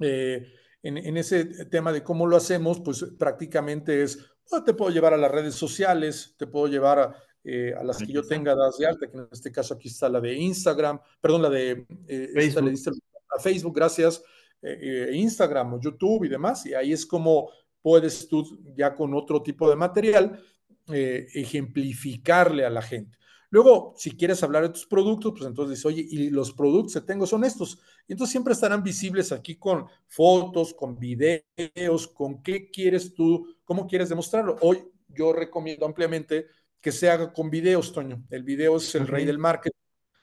[0.00, 4.18] Eh, en, ese tema de cómo lo hacemos, pues prácticamente es,
[4.50, 8.12] oh, te puedo llevar a las redes sociales, te puedo llevar a, eh, las que
[8.12, 11.50] yo tenga de alta, que en este caso aquí está la de Instagram, perdón, la
[11.50, 13.00] de Facebook.
[13.36, 14.22] a Facebook, gracias.
[14.62, 17.50] Eh, eh, Instagram o YouTube y demás, y ahí es como
[17.82, 20.40] puedes tú ya con otro tipo de material
[20.86, 23.18] eh, ejemplificarle a la gente.
[23.52, 27.00] Luego, si quieres hablar de tus productos, pues entonces dices, oye, y los productos que
[27.02, 27.78] tengo son estos.
[28.08, 33.86] Y entonces siempre estarán visibles aquí con fotos, con videos, con qué quieres tú, cómo
[33.86, 34.56] quieres demostrarlo.
[34.62, 36.46] Hoy yo recomiendo ampliamente
[36.80, 38.24] que se haga con videos, Toño.
[38.30, 39.78] El video es el rey del marketing.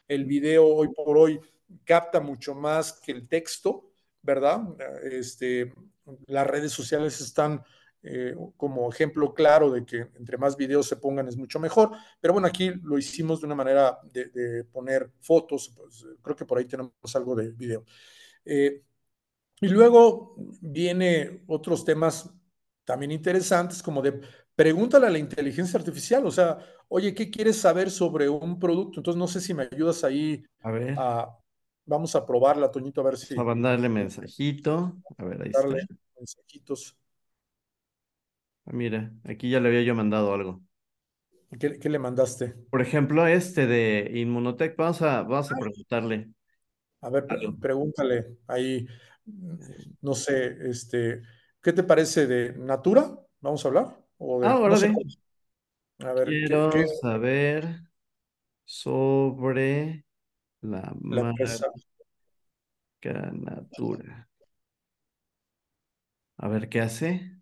[0.07, 1.39] El video hoy por hoy
[1.83, 3.91] capta mucho más que el texto,
[4.23, 4.61] ¿verdad?
[5.03, 5.71] Este,
[6.25, 7.61] las redes sociales están
[8.01, 11.91] eh, como ejemplo claro de que entre más videos se pongan es mucho mejor.
[12.19, 16.57] Pero bueno, aquí lo hicimos de una manera de, poner fotos, pues, creo que por
[16.57, 17.83] ahí tenemos algo de video.
[18.45, 18.83] Eh,
[19.61, 22.33] y luego viene otros temas
[22.85, 24.21] también interesantes como de
[24.55, 26.57] pregúntale a la inteligencia artificial, o sea,
[26.89, 28.99] oye, ¿qué quieres saber sobre un producto?
[28.99, 30.95] Entonces no sé si me ayudas ahí a ver.
[31.85, 33.39] vamos a probarla, Toñito, a ver si.
[33.39, 34.97] a mandarle mensajito.
[35.17, 36.98] A ver, ahí darle mensajitos.
[38.69, 40.61] Ah, mira, aquí ya le había yo mandado algo.
[41.59, 42.53] ¿Qué, le mandaste?
[42.69, 46.29] Por ejemplo, este de Inmunotech, vamos a, vamos a preguntarle.
[47.01, 47.25] A ver,
[47.59, 48.85] pregúntale ahí,
[50.01, 51.23] no sé, este,
[51.63, 53.17] ¿qué te parece de Natura?
[53.41, 53.97] ¿Vamos a hablar?
[54.19, 54.75] O de, ah, ahora
[55.99, 57.81] A ver, Quiero saber
[58.65, 60.05] sobre
[60.61, 61.45] la, la marca
[63.33, 64.29] Natura.
[66.37, 67.38] A ver qué hace.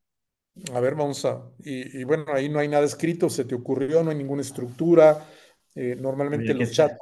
[0.73, 1.43] A ver, vamos a.
[1.59, 5.27] Y, bueno, ahí no hay nada escrito, se te ocurrió, no hay ninguna estructura.
[5.75, 6.97] Eh, normalmente los chats.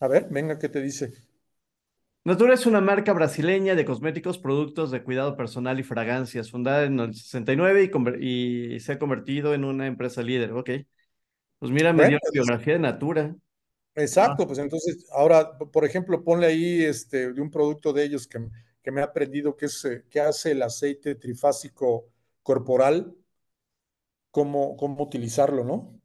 [0.00, 1.12] A ver, venga, ¿qué te dice?
[2.24, 6.98] Natura es una marca brasileña de cosméticos, productos de cuidado personal y fragancias, fundada en
[6.98, 10.52] el 69 y, y se ha convertido en una empresa líder.
[10.52, 10.70] Ok.
[11.58, 13.34] Pues mira, me dio la biografía de Natura.
[13.94, 14.46] Exacto, ah.
[14.46, 18.38] pues entonces, ahora, por ejemplo, ponle ahí este, de un producto de ellos que,
[18.82, 22.10] que me ha aprendido que, es, eh, que hace el aceite trifásico
[22.46, 23.12] corporal,
[24.30, 26.00] cómo, cómo utilizarlo, ¿no?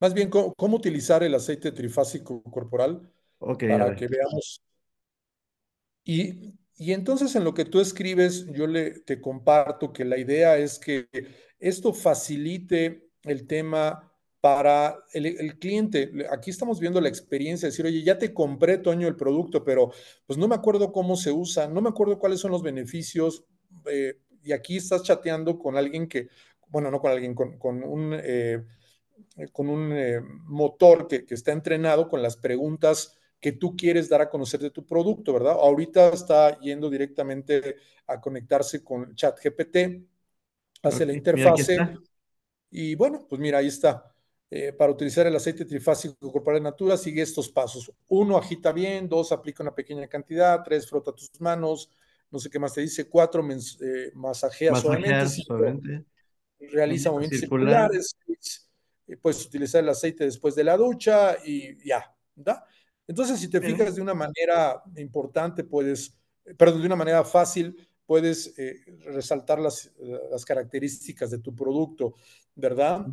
[0.00, 4.62] Más bien, cómo, utilizar el aceite trifásico corporal para que veamos.
[6.02, 10.56] Y, y, entonces en lo que tú escribes, yo le, te comparto que la idea
[10.56, 11.08] es que
[11.58, 16.10] esto facilite el tema para el, el, cliente.
[16.30, 19.92] Aquí estamos viendo la experiencia, decir, oye, ya te compré, Toño, el producto, pero
[20.24, 23.44] pues no me acuerdo cómo se usa, no me acuerdo cuáles son los beneficios.
[23.84, 26.28] Eh, y aquí estás chateando con alguien que,
[26.68, 28.64] bueno, no con alguien, con, un, eh,
[29.52, 34.28] con un eh, motor que, está entrenado con las preguntas que tú quieres dar a
[34.28, 35.56] conocer de tu producto, ¿verdad?
[35.58, 37.76] Ahorita está yendo directamente
[38.06, 39.76] a conectarse con ChatGPT,
[40.82, 41.78] hace la interfase
[42.70, 44.06] y bueno, pues mira, ahí está.
[44.52, 47.92] Eh, para utilizar el aceite trifásico corporal de Natura, sigue estos pasos.
[48.08, 49.08] Uno, agita bien.
[49.08, 50.62] Dos, aplica una pequeña cantidad.
[50.64, 51.88] Tres, frota tus manos
[52.30, 56.04] no sé qué más te dice, cuatro, eh, masajea suavemente,
[56.60, 58.16] realiza movimientos circulares,
[59.06, 62.64] eh, puedes utilizar el aceite después de la ducha y ya, ¿da?
[63.06, 66.16] Entonces, si te fijas de una manera importante, puedes,
[66.56, 69.92] perdón, de una manera fácil, puedes eh, resaltar las,
[70.30, 72.14] las, características de tu producto,
[72.54, 73.06] ¿verdad?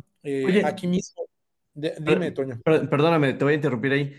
[0.64, 1.24] aquí mismo,
[1.74, 2.60] dime, Toño.
[2.64, 4.14] Perdóname, te voy a interrumpir ahí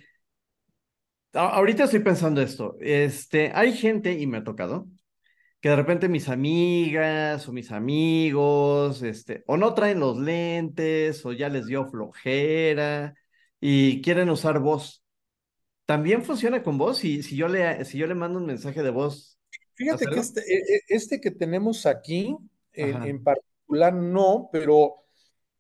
[1.34, 2.78] ahorita estoy pensando esto.
[2.80, 4.88] Este, hay gente, y me ha tocado,
[5.62, 11.34] que de repente mis amigas o mis amigos, este, o no traen los lentes, o
[11.34, 13.14] ya les dio flojera,
[13.60, 15.04] y quieren usar voz.
[15.86, 17.00] ¿También funciona con voz?
[17.00, 19.40] Si, si, yo, le, si yo le mando un mensaje de voz.
[19.74, 22.36] Fíjate que este, e, e, este, que tenemos aquí,
[22.74, 25.06] en, particular, no, pero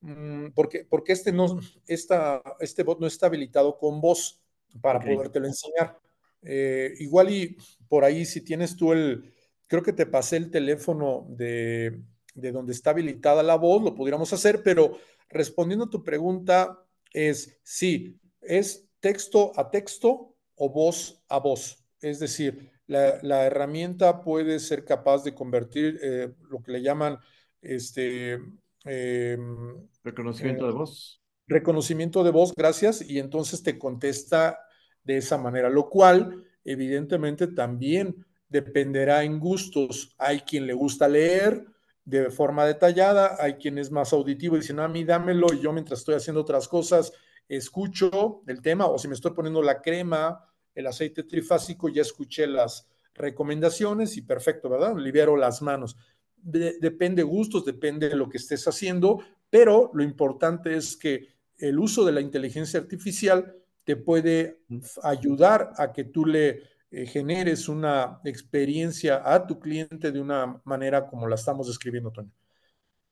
[0.02, 4.39] mm, porque, porque este, no, esta, este bot no está habilitado con voz
[4.82, 5.98] para podértelo enseñar.
[6.42, 9.34] Eh, igual y por ahí si tienes tú el,
[9.68, 12.02] creo que te pasé el teléfono de,
[12.34, 14.98] de donde está habilitada la voz, lo pudiéramos hacer, pero
[15.30, 16.80] respondiendo a tu pregunta
[17.14, 21.86] es sí, es texto a texto o voz a voz.
[22.02, 27.20] Es decir, la, herramienta puede ser capaz de convertir eh, lo que le llaman
[27.62, 28.40] este
[28.86, 34.60] em, reconocimiento de voz reconocimiento de voz, gracias, y entonces te contesta
[35.04, 40.16] de esa manera, lo cual evidentemente también dependerá en gustos.
[40.18, 41.66] Hay quien le gusta leer
[42.06, 45.60] de forma detallada, hay quien es más auditivo y dice, no, a mí dámelo y
[45.60, 47.12] yo mientras estoy haciendo otras cosas
[47.50, 50.46] escucho el tema o si me estoy poniendo la crema,
[50.76, 54.96] el aceite trifásico, ya escuché las recomendaciones y perfecto, ¿verdad?
[54.96, 55.98] Libero las manos.
[56.42, 59.20] depende gustos, depende de lo que estés haciendo,
[59.50, 61.28] pero lo importante es que
[61.60, 64.62] el uso de la inteligencia artificial te puede
[65.04, 71.08] ayudar a que tú le eh, generes una experiencia a tu cliente de una manera
[71.08, 72.32] como la estamos describiendo, Toño.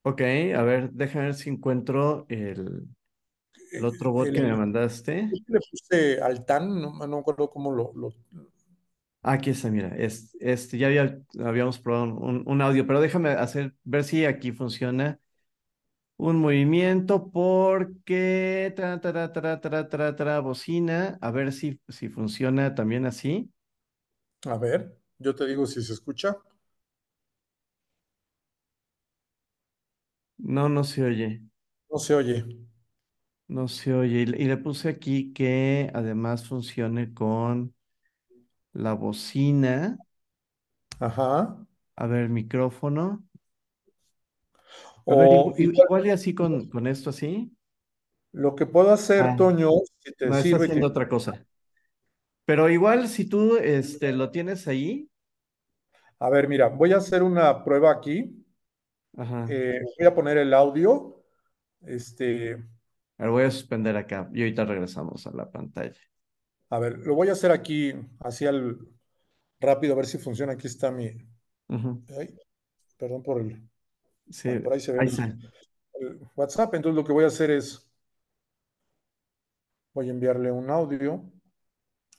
[0.03, 0.21] Ok,
[0.55, 2.87] a ver, déjame ver si encuentro el...
[3.71, 5.29] el otro bot que me mandaste.
[5.47, 8.13] Le puse Altan, no, no me acuerdo cómo lo,
[9.21, 14.05] Aquí está, mira, este, ya había, habíamos probado un, un, audio, pero déjame hacer, ver
[14.05, 15.19] si aquí funciona
[16.17, 22.75] un movimiento porque tra, tra, tra, tra, tra, tra, bocina, a ver si, si funciona
[22.75, 23.51] también así.
[24.45, 26.35] A ver, yo te digo si se escucha.
[30.39, 31.41] No, no se oye.
[31.91, 32.45] No se oye.
[33.47, 34.21] No se oye.
[34.21, 37.73] Y, le puse aquí que además funcione con
[38.73, 39.97] la bocina.
[40.99, 41.57] Ajá.
[41.97, 43.26] A ver, micrófono.
[45.09, 47.49] O, igual, y así con, con esto así.
[48.33, 50.65] Lo que puedo hacer, ah, Toño, si te no, sirve.
[50.65, 51.45] haciendo otra cosa.
[52.43, 55.09] Pero igual si tú este, lo tienes ahí.
[56.19, 58.45] A ver, mira, voy a hacer una prueba aquí.
[59.15, 59.45] Ajá.
[59.49, 61.23] Eh, voy a poner el audio.
[61.81, 62.55] Este.
[63.17, 66.01] A ver, voy a suspender acá y ahorita regresamos a la pantalla.
[66.69, 68.77] A ver, lo voy a hacer aquí, así al
[69.61, 70.51] rápido, a ver si funciona.
[70.51, 71.11] Aquí está mi.
[72.97, 73.69] perdón por el.
[74.29, 75.05] Sí, por ahí se ve
[75.99, 76.73] el, WhatsApp.
[76.75, 77.89] Entonces lo que voy a hacer es,
[79.93, 81.23] voy a enviarle un audio.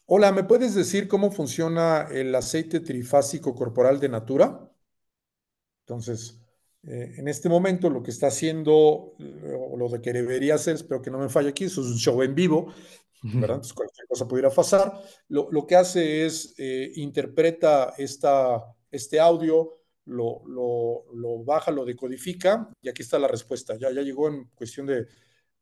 [0.07, 4.71] Hola, ¿me puedes decir cómo funciona el aceite trifásico corporal de Natura?
[5.87, 6.41] Entonces,
[6.85, 11.11] eh, en este momento lo que está haciendo, o lo que debería hacer, espero que
[11.11, 12.73] no me falle aquí, eso es un show en vivo,
[13.23, 13.57] ¿verdad?
[13.57, 15.01] Entonces cualquier cosa pudiera pasar.
[15.29, 19.78] Lo, lo que hace es, eh, interpreta esta, este audio,
[20.09, 20.43] lo,
[21.13, 23.77] lo, baja, lo decodifica y aquí está la respuesta.
[23.79, 25.07] Ya, ya llegó en cuestión de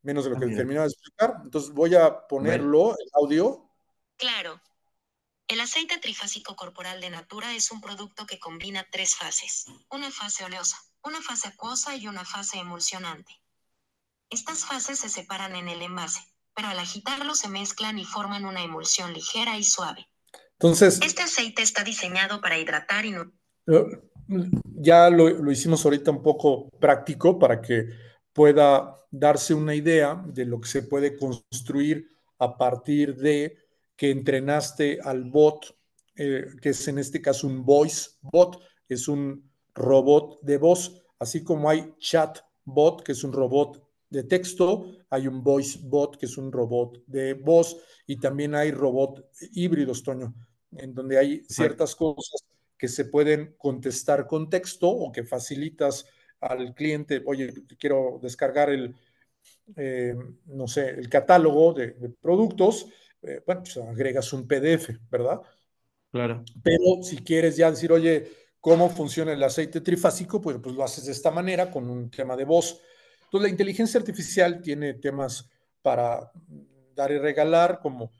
[0.02, 1.34] menos de lo ah, que terminaba de explicar.
[1.44, 3.70] Entonces voy a ponerlo, el audio.
[4.16, 4.60] Claro.
[5.48, 9.66] El aceite trifásico corporal de Natura es un producto que combina tres fases.
[9.90, 13.32] Una fase oleosa, una fase acuosa y una fase emulsionante.
[14.28, 16.20] Estas fases se separan en el envase,
[16.54, 20.08] pero al agitarlo se mezclan y forman una emulsión ligera y suave.
[20.58, 23.12] Entonces, este aceite está diseñado para hidratar y
[24.28, 27.88] ya lo, hicimos ahorita un poco práctico para que
[28.32, 32.08] pueda darse una idea de lo que se puede construir
[32.38, 33.56] a partir de
[33.96, 35.74] que entrenaste al bot,
[36.16, 41.42] eh, que es en este caso un voice bot, es un robot de voz, así
[41.42, 46.26] como hay chat bot, que es un robot de texto, hay un voice bot, que
[46.26, 50.34] es un robot de voz, y también hay robot híbridos, Toño,
[50.72, 52.44] en donde hay ciertas cosas
[52.76, 56.06] que se pueden contestar con texto o que facilitas
[56.40, 58.94] al cliente, oye, quiero descargar el,
[59.76, 60.14] eh,
[60.46, 62.86] no sé, el catálogo de, productos,
[63.22, 65.40] eh, bueno, pues agregas un PDF, ¿verdad?
[66.10, 66.44] Claro.
[66.62, 70.40] Pero si quieres ya decir, oye, ¿cómo funciona el aceite trifásico?
[70.40, 72.80] Pues, pues lo haces de esta manera, con un tema de voz.
[73.24, 75.48] Entonces, la inteligencia artificial tiene temas
[75.82, 76.30] para
[76.94, 78.10] dar y regalar, como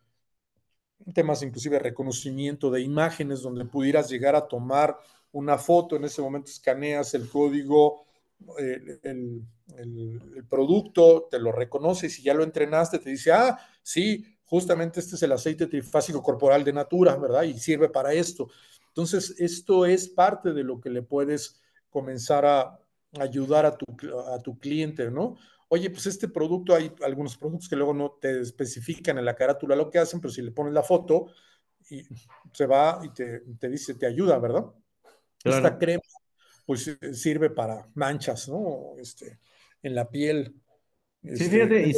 [1.15, 4.97] temas inclusive de reconocimiento de imágenes, donde pudieras llegar a tomar
[5.33, 8.05] una foto, en ese momento escaneas el código,
[9.03, 9.43] el,
[10.49, 15.17] producto, te lo reconoce y si ya lo entrenaste, te dice, ah, sí, justamente este
[15.17, 17.43] es el aceite trifásico corporal de Natura, ¿verdad?
[17.43, 18.49] Y sirve para esto.
[18.89, 22.79] Entonces, esto es parte de lo que le puedes comenzar a
[23.19, 23.87] ayudar a tu,
[24.33, 25.37] a tu cliente, ¿no?
[25.69, 29.77] Oye, pues este producto, hay algunos productos que luego no te especifican en la carátula
[29.77, 31.27] lo que hacen, pero si le pones la foto
[31.91, 32.03] y
[32.53, 34.65] se va y te, dice, te ayuda, ¿verdad?
[35.45, 36.03] Esta crema,
[36.65, 38.95] pues sirve para manchas, ¿no?
[38.99, 39.39] Este,
[39.83, 40.55] en la piel.
[41.23, 41.89] sí, este, fíjate,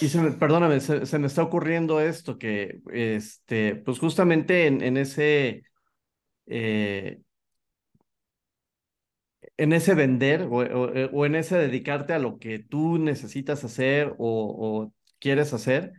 [0.00, 5.64] y, se, me, perdóname, se, me está ocurriendo esto, que, este, pues justamente en, ese...
[6.46, 7.20] Eh,
[9.58, 14.92] en ese vender eh, o, en ese dedicarte a lo que tú necesitas hacer o,
[15.18, 15.92] quieres hacer,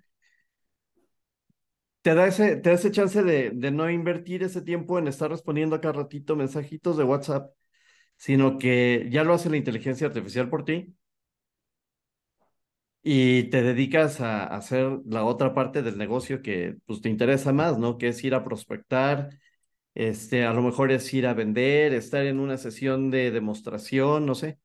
[2.01, 5.29] te da ese, te da ese chance de, de, no invertir ese tiempo en estar
[5.29, 7.51] respondiendo acá ratito mensajitos de WhatsApp,
[8.17, 10.95] sino que ya lo hace la inteligencia artificial por ti
[13.01, 17.77] y te dedicas a, hacer la otra parte del negocio que pues, te interesa más,
[17.77, 17.97] ¿no?
[17.97, 19.29] Que es ir a prospectar,
[19.99, 24.33] este, a lo mejor es ir a vender, estar en una sesión de demostración, no
[24.33, 24.57] sé.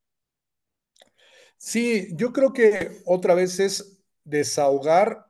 [1.56, 5.26] Sí, yo creo que otra vez es desahogar,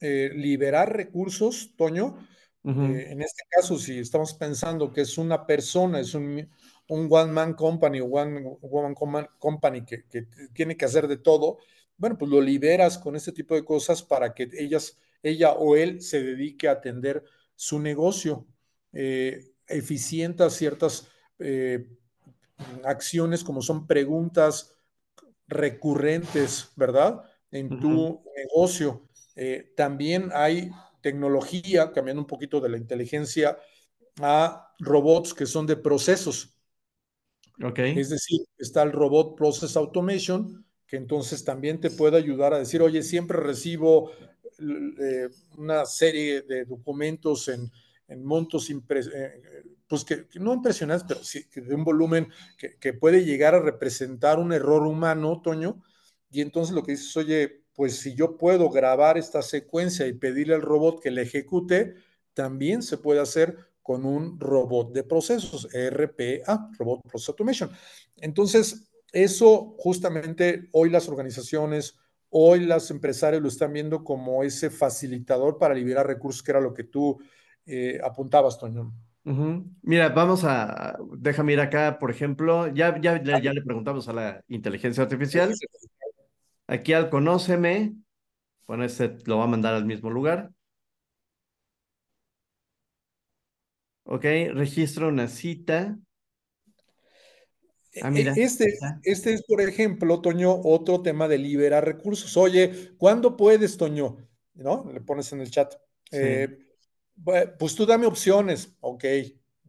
[0.00, 2.18] eh, liberar recursos, Toño.
[2.64, 6.50] Eh, en este caso, si estamos pensando que es una persona, es un,
[6.88, 8.96] un one man company o one woman
[9.38, 11.58] company que, que, tiene que hacer de todo,
[11.96, 16.00] bueno, pues lo liberas con este tipo de cosas para que ellas, ella o él
[16.02, 17.22] se dedique a atender
[17.54, 18.48] su negocio
[18.94, 21.86] eh, eficienta ciertas eh,
[22.84, 24.74] acciones como son preguntas
[25.46, 27.24] recurrentes, ¿verdad?
[27.54, 29.08] en tu negocio.
[29.36, 30.70] Eh, también hay
[31.00, 33.58] tecnología, cambiando un poquito de la inteligencia,
[34.20, 36.56] a robots que son de procesos.
[37.62, 37.96] Okay.
[37.96, 42.82] Es decir, está el robot Process Automation, que entonces también te puede ayudar a decir,
[42.82, 44.10] oye, siempre recibo
[44.58, 47.70] eh, una serie de documentos en,
[48.08, 49.42] montos eh,
[49.86, 52.28] pues que, no impresionantes, pero sí de un volumen
[52.58, 55.82] que, que, puede llegar a representar un error humano, Toño.
[56.30, 60.54] Y entonces lo que dices, oye, pues si yo puedo grabar esta secuencia y pedirle
[60.54, 61.94] al robot que la ejecute,
[62.32, 67.70] también se puede hacer con un robot de procesos, RPA, Robot Process Automation.
[68.16, 71.96] Entonces, eso justamente hoy las organizaciones,
[72.30, 76.72] hoy las empresarios lo están viendo como ese facilitador para liberar recursos, que era lo
[76.72, 77.18] que tú
[77.66, 78.92] eh, apuntabas, Toño.
[79.82, 84.44] Mira, vamos a, déjame ir acá, por ejemplo, ya, ya, ya le preguntamos a la
[84.48, 85.54] inteligencia artificial.
[86.66, 87.94] Aquí al Conóceme,
[88.66, 90.50] bueno, este lo va a mandar al mismo lugar.
[94.04, 95.96] Ok, registro una cita.
[98.02, 98.34] Ah, mira.
[98.36, 102.36] Este, este es, por ejemplo, Toño, otro tema de liberar recursos.
[102.36, 104.16] Oye, ¿cuándo puedes, Toño?
[104.54, 104.90] ¿No?
[104.92, 105.74] Le pones en el chat.
[106.10, 106.63] Eh,
[107.58, 108.74] pues tú dame opciones.
[108.80, 109.04] Ok,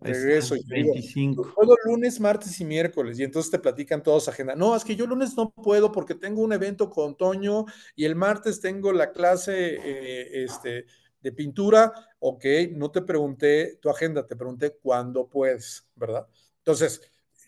[0.02, 0.56] regreso.
[0.68, 1.54] 25.
[1.56, 3.20] puedo lunes, martes y miércoles.
[3.20, 4.56] Y entonces te platican todos agenda.
[4.56, 7.66] No, es que yo lunes no puedo porque tengo un evento con Toño
[7.96, 10.86] y el martes tengo la clase eh, este,
[11.26, 16.28] de pintura, ok, no te pregunté tu agenda, te pregunté cuándo puedes, ¿verdad?
[16.60, 17.02] Entonces,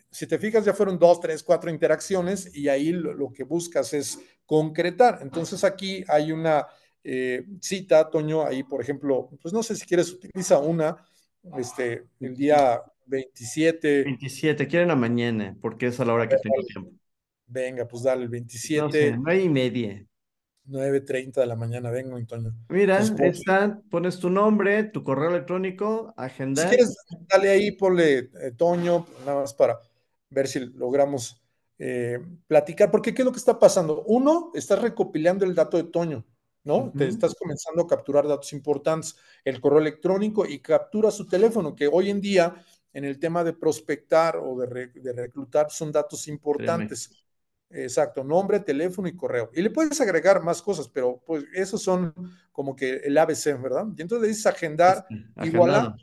[0.10, 4.20] si te fijas, ya fueron dos, tres, cuatro interacciones y ahí lo, que buscas es
[4.48, 5.20] concretar.
[5.22, 6.66] Entonces aquí hay una
[7.10, 10.97] eh, cita, Toño, ahí por ejemplo, pues no sé si quieres, utiliza una,
[11.58, 14.03] este, el día 27.
[14.03, 16.91] 27, quieren la mañana, porque es a la hora que tengo tiempo.
[17.45, 18.82] Venga, pues dale, el 27.
[18.82, 20.05] No sé, nueve y media.
[20.68, 22.53] 9.30 de la mañana, vengo, Antonio.
[22.68, 26.64] Mira, está, pones tu nombre, tu correo electrónico, agenda.
[26.64, 26.93] Si quieres,
[27.30, 29.80] dale ahí, ponle eh, Toño, nada más para
[30.30, 31.41] ver si logramos
[31.80, 34.03] eh, platicar, porque ¿qué es lo que está pasando?
[34.08, 36.26] Uno, estás recopilando el dato de Toño,
[36.68, 36.91] ¿no?
[36.95, 41.88] Te estás comenzando a capturar datos importantes, el correo electrónico y captura su teléfono, que
[41.88, 42.53] hoy en día
[42.93, 47.09] en el tema de prospectar o de, reclutar son datos importantes.
[47.70, 49.49] Exacto, nombre, teléfono y correo.
[49.53, 52.13] Y le puedes agregar más cosas, pero pues esos son
[52.51, 53.86] como que el ABC, ¿verdad?
[53.97, 55.05] Y entonces le dices agendar,
[55.43, 55.95] igual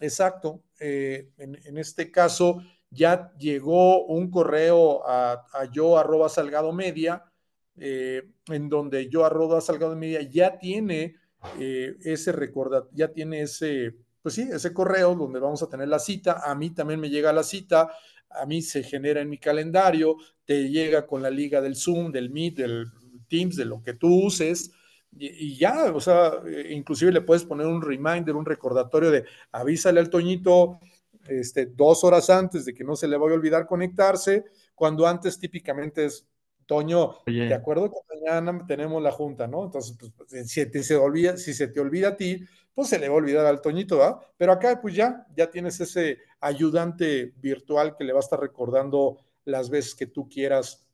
[0.00, 0.62] Exacto.
[0.80, 7.29] Eh, en, este caso ya llegó un correo a, yo arroba salgado media,
[7.76, 11.16] eh, en donde yo arroba salgado media ya tiene
[11.58, 15.98] eh, ese recorda, ya tiene ese, pues sí, ese correo donde vamos a tener la
[15.98, 16.42] cita.
[16.44, 17.90] A mí también me llega la cita
[18.30, 22.30] a mí se genera en mi calendario, te llega con la liga del Zoom, del
[22.30, 22.86] Meet, del
[23.28, 24.70] Teams, de lo que tú uses.
[25.12, 29.98] Y, ya, o sea, eh, inclusive le puedes poner un reminder, un recordatorio de avísale
[29.98, 30.78] al Toñito
[31.26, 34.44] este, dos horas antes de que no se le vaya a olvidar conectarse,
[34.74, 36.26] cuando antes típicamente es,
[36.70, 39.64] Toño, ¿de acuerdo que mañana tenemos la junta, no?
[39.64, 43.08] Entonces, pues, si, te, se olvida, si se te olvida a ti, pues se le
[43.08, 44.18] va a olvidar al Toñito, ¿verdad?
[44.36, 49.18] Pero acá, pues ya, ya tienes ese ayudante virtual que le va a estar recordando
[49.46, 50.86] las veces que tú quieras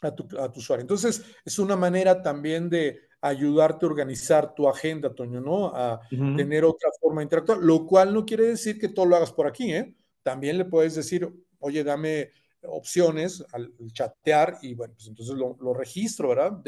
[0.00, 0.80] a tu, usuario.
[0.80, 5.76] Entonces, es una manera también de ayudarte a organizar tu agenda, Toño, ¿no?
[5.76, 9.32] A tener otra forma de interactuar, lo cual no quiere decir que todo lo hagas
[9.32, 9.94] por aquí, ¿eh?
[10.22, 12.30] También le puedes decir, oye, dame
[12.64, 16.62] opciones al chatear y bueno, pues entonces lo, registro, ¿verdad?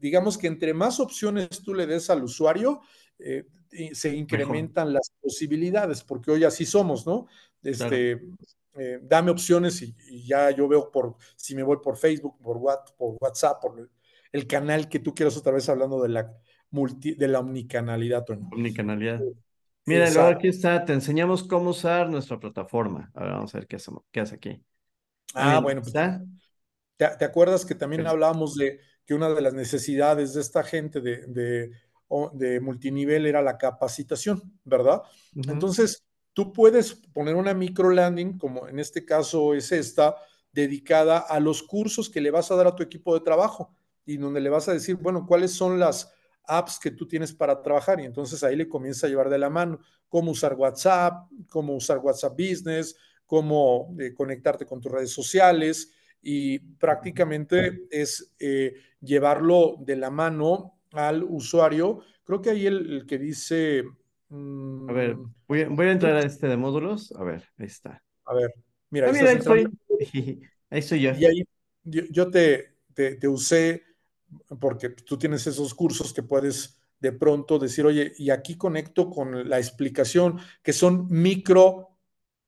[0.00, 2.80] digamos que entre más opciones tú le des al usuario,
[3.18, 3.46] eh,
[3.92, 7.26] se incrementan las posibilidades, porque hoy así somos, ¿no?
[7.62, 8.20] Este,
[8.74, 9.94] eh, dame opciones y,
[10.26, 12.60] ya yo veo por si me voy por Facebook, por,
[12.96, 13.90] por WhatsApp, por
[14.32, 16.34] el canal que tú quieras otra vez hablando de la
[16.70, 19.20] multi, de la omnicanalidad, Omnicanalidad.
[19.84, 23.10] Mira, luego aquí está, te enseñamos cómo usar nuestra plataforma.
[23.14, 24.62] A ver, vamos a ver qué, hacemos, qué hace aquí.
[25.34, 30.34] Ah, bueno, pues, ¿te, ¿te, acuerdas que también hablábamos de que una de las necesidades
[30.34, 31.70] de esta gente de
[32.32, 35.02] de multinivel era la capacitación, ¿verdad?
[35.34, 40.16] Entonces, tú puedes poner una micro landing, como en este caso es esta,
[40.52, 43.74] dedicada a los cursos que le vas a dar a tu equipo de trabajo
[44.04, 46.12] y donde le vas a decir, bueno, cuáles son las
[46.44, 49.48] apps que tú tienes para trabajar y entonces ahí le comienza a llevar de la
[49.48, 49.78] mano
[50.08, 52.94] cómo usar WhatsApp, cómo usar WhatsApp Business,
[53.26, 60.80] cómo eh, conectarte con tus redes sociales y prácticamente es eh, llevarlo de la mano
[60.92, 62.02] al usuario.
[62.24, 63.80] Creo que ahí el, que dice...
[64.30, 67.12] a ver, mm, voy a, entrar a este de módulos.
[67.12, 68.02] A ver, ahí está.
[68.24, 68.54] A ver,
[68.90, 69.66] mira, ah, ahí, estoy.
[70.70, 71.10] ahí estoy yo.
[71.12, 71.44] Y ahí
[71.84, 73.82] yo, te, te, usé
[74.60, 79.48] porque tú tienes esos cursos que puedes de pronto decir, oye, y aquí conecto con
[79.48, 81.91] la explicación, que son micro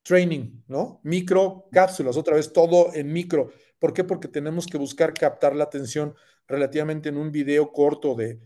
[0.05, 1.00] training, ¿no?
[1.02, 3.50] Micro cápsulas, otra vez todo en micro.
[3.80, 4.05] ¿Por qué?
[4.05, 6.14] Porque tenemos que buscar captar la atención
[6.46, 8.38] relativamente en un video corto de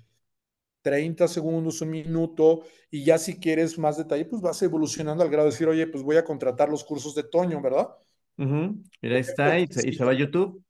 [0.82, 5.46] 30 segundos, un minuto, y ya si quieres más detalle, pues vas evolucionando al grado
[5.46, 7.88] de decir, oye, pues voy a contratar los cursos de Toño, ¿verdad?
[9.02, 10.62] Mira, ahí está, y se, va a YouTube.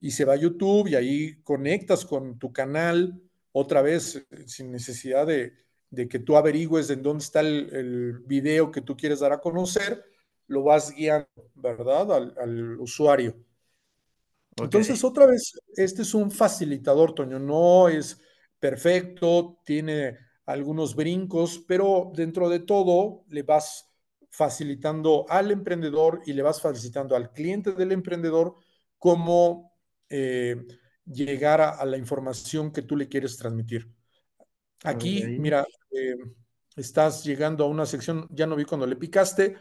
[0.00, 3.20] Y se va a YouTube y ahí conectas con tu canal
[3.52, 5.52] otra vez, sin necesidad de,
[6.08, 10.04] que tú averigües en dónde está el, video que tú quieres dar a conocer,
[10.50, 12.12] lo vas guiando, ¿verdad?
[12.36, 13.36] al usuario.
[14.56, 18.20] Entonces, otra vez, este es un facilitador, Toño, no es
[18.58, 23.88] perfecto, tiene algunos brincos, pero dentro de todo le vas
[24.28, 28.56] facilitando al emprendedor y le vas facilitando al cliente del emprendedor
[28.98, 29.72] cómo
[30.08, 30.56] eh,
[31.04, 33.88] llegar a, la información que tú le quieres transmitir.
[34.82, 36.16] Aquí, mira, eh,
[36.76, 39.56] estás llegando a una sección, ya no vi cuando le picaste,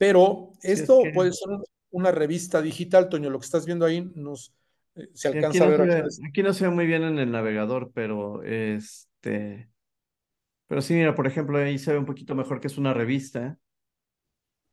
[0.00, 1.48] pero esto puede ser
[1.90, 4.54] una revista digital, Toño, lo que estás viendo ahí nos
[4.94, 6.06] eh, se alcanza a ver.
[6.26, 9.68] aquí no se ve muy bien en el navegador, pero este,
[10.66, 13.58] pero sí, mira, por ejemplo, ahí se ve un poquito mejor que es una revista.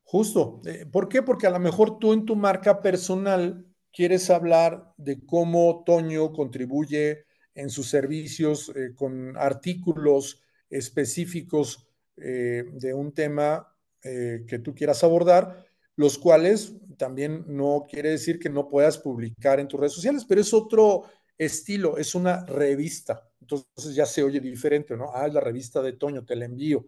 [0.04, 0.62] Justo.
[0.64, 1.22] Eh, ¿Por qué?
[1.22, 7.26] Porque a lo mejor tú en tu marca personal quieres hablar de cómo Toño contribuye
[7.54, 11.84] en sus servicios eh, con artículos específicos
[12.16, 15.68] de un tema que tú quieras abordar
[15.98, 20.40] los cuales también no quiere decir que no puedas publicar en tus redes sociales, pero
[20.40, 21.04] es otro
[21.38, 23.28] estilo, es una revista.
[23.42, 25.12] Entonces ya se oye diferente, ¿no?
[25.14, 26.86] Ah, es la revista de Toño, te la envío,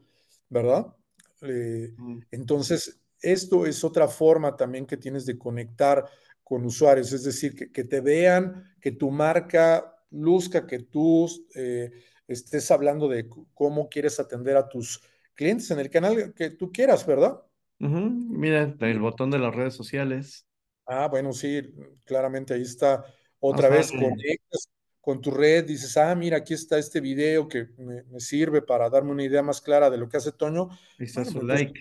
[0.48, 0.86] ¿verdad?
[1.42, 1.92] Eh.
[2.30, 6.06] Entonces, esto es otra forma también que tienes de conectar
[6.44, 11.92] con usuarios, es decir, que, te vean, que tu marca luzca, que tú eh,
[12.28, 15.02] estés hablando de cómo quieres atender a tus
[15.40, 17.42] clientes en el canal que tú quieras, ¿verdad?
[17.78, 20.46] Mira, el botón de las redes sociales.
[20.86, 21.62] Ah, bueno, sí,
[22.04, 23.06] claramente ahí está.
[23.40, 24.68] Otra vez conectas
[25.00, 29.12] con tu red, dices, ah, mira, aquí está este video que me, sirve para darme
[29.12, 30.68] una idea más clara de lo que hace Toño.
[30.98, 31.80] está su like.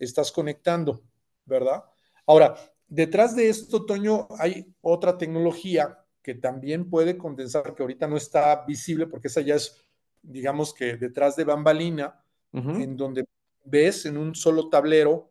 [0.00, 1.00] estás conectando,
[1.44, 1.84] ¿verdad?
[2.26, 2.56] Ahora,
[2.88, 8.64] detrás de esto, Toño, hay otra tecnología que también puede condensar, que ahorita no está
[8.66, 9.80] visible porque esa ya es,
[10.22, 12.23] digamos que detrás de bambalina,
[12.54, 13.24] en donde
[13.64, 15.30] ves en un solo tablero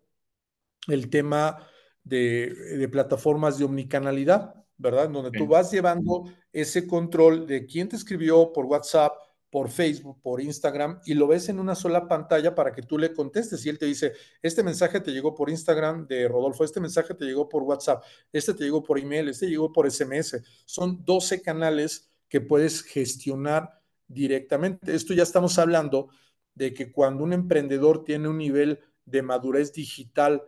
[0.88, 1.68] el tema
[2.04, 5.06] de, plataformas de omnicanalidad, ¿verdad?
[5.06, 9.14] En donde tú vas llevando ese control de quién te escribió por WhatsApp,
[9.50, 13.14] por Facebook, por Instagram, y lo ves en una sola pantalla para que tú le
[13.14, 13.66] contestes.
[13.66, 17.26] Y él te dice, este mensaje te llegó por Instagram de Rodolfo, este mensaje te
[17.26, 20.42] llegó por WhatsApp, este te llegó por email, este llegó por SMS.
[20.66, 24.94] Son 12 canales que puedes gestionar directamente.
[24.94, 26.10] Esto ya estamos hablando
[26.56, 30.44] de que cuando un emprendedor tiene un nivel de madurez digital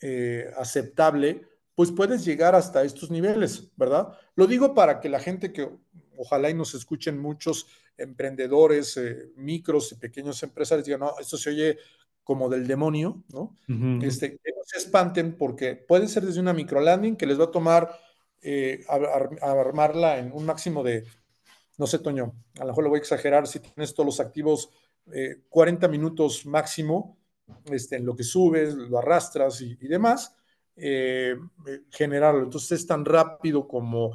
[0.00, 4.18] eh, aceptable, pues puedes llegar hasta estos niveles, ¿verdad?
[4.34, 5.68] Lo digo para que la gente que
[6.16, 7.66] ojalá y nos escuchen muchos
[7.96, 11.78] emprendedores, eh, micros y pequeños empresarios digan, no, esto se oye
[12.22, 13.56] como del demonio, ¿no?
[14.02, 17.44] este, que no se espanten porque puede ser desde una micro landing que les va
[17.44, 17.90] a tomar
[18.40, 21.04] eh, armarla en un máximo de,
[21.78, 24.70] no sé, Toño, a lo mejor lo voy a exagerar si tienes todos los activos
[25.48, 27.18] 40 eh, minutos máximo
[27.66, 30.34] este, en lo que subes, lo arrastras y, demás,
[30.76, 31.36] eh,
[31.66, 32.44] eh, generarlo.
[32.44, 34.12] Entonces es tan rápido como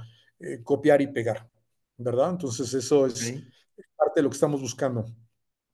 [0.64, 1.50] copiar y pegar,
[1.98, 2.30] ¿verdad?
[2.30, 3.44] Entonces eso es
[3.96, 5.06] parte de lo que estamos buscando,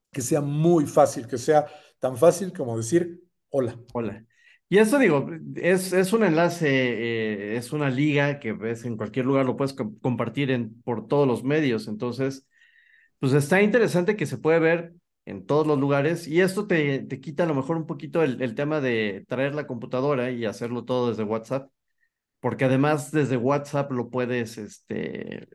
[0.09, 1.68] que sea muy fácil, que sea
[1.99, 3.78] tan fácil como decir hola.
[3.93, 4.26] Hola.
[4.70, 9.45] Y eso digo, es, es un enlace, es una liga que ves en cualquier lugar,
[9.45, 11.89] lo puedes compartir en, por todos los medios.
[11.89, 12.47] Entonces,
[13.20, 14.93] pues está interesante que se puede ver
[15.26, 18.56] en todos los lugares y esto te, te quita a lo mejor un poquito el,
[18.56, 21.70] tema de traer la computadora y hacerlo todo desde WhatsApp,
[22.40, 25.48] porque además desde WhatsApp lo puedes, este,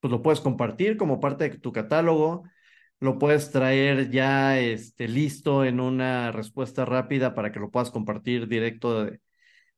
[0.00, 2.44] pues lo puedes compartir como parte de tu catálogo,
[3.00, 8.48] lo puedes traer ya este, listo en una respuesta rápida para que lo puedas compartir
[8.48, 9.20] directo de,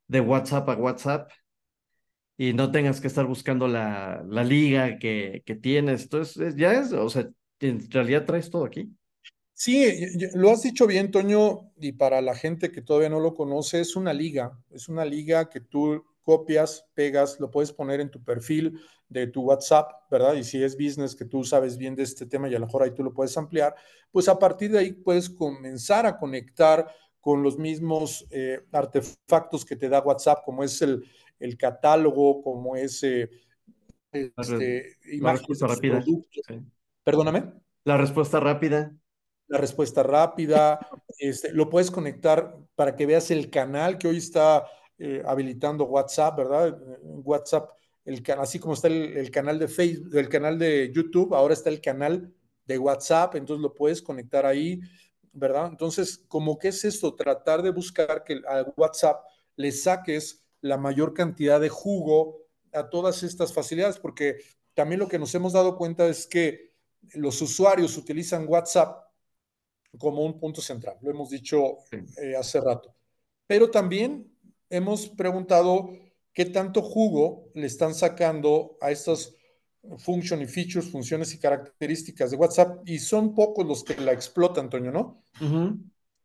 [0.09, 1.31] de WhatsApp a WhatsApp
[2.37, 6.05] y no tengas que estar buscando la, la liga que, que tienes.
[6.05, 7.29] Entonces, ya es, o sea,
[7.61, 8.91] en realidad traes todo aquí.
[9.59, 9.91] Sí,
[10.35, 13.97] lo has dicho bien, Toño, y para la gente que todavía no lo conoce, es
[13.97, 18.79] una liga, es una liga que tú copias, pegas, lo puedes poner en tu perfil
[19.09, 20.35] de tu WhatsApp, ¿verdad?
[20.35, 22.83] Y si es business que tú sabes bien de este tema y a lo mejor
[22.83, 23.75] ahí tú lo puedes ampliar,
[24.11, 26.87] pues a partir de ahí puedes comenzar a conectar
[27.19, 31.03] con los mismos eh, artefactos que te da WhatsApp, como es el,
[31.41, 33.03] el catálogo, como es...
[33.03, 33.31] Eh,
[34.13, 36.43] este, imágenes de productos.
[37.03, 37.55] Perdóname.
[37.85, 38.95] La respuesta rápida.
[39.49, 40.79] La respuesta rápida.
[41.19, 44.67] Este, lo puedes conectar para que veas el canal que hoy está
[44.99, 46.79] eh, habilitando WhatsApp, ¿verdad?
[47.03, 47.71] WhatsApp,
[48.05, 51.81] el, así como está el, canal de Facebook, el canal de YouTube, ahora está el
[51.81, 52.35] canal
[52.67, 54.81] de WhatsApp, entonces lo puedes conectar ahí,
[55.33, 55.69] ¿verdad?
[55.71, 59.25] Entonces, como que es esto, tratar de buscar que a WhatsApp
[59.57, 62.43] le saques la mayor cantidad de jugo
[62.73, 64.37] a todas estas facilidades, porque
[64.75, 66.75] también lo que nos hemos dado cuenta es que
[67.15, 69.06] los usuarios utilizan WhatsApp
[69.99, 72.95] como un punto central, lo hemos dicho eh, hace rato,
[73.47, 74.31] pero también
[74.71, 75.91] hemos preguntado
[76.33, 79.35] qué tanto jugo le están sacando a estas
[79.99, 84.65] function y features, funciones y características de WhatsApp, y son pocos los que la explotan,
[84.65, 85.23] Antonio, ¿no?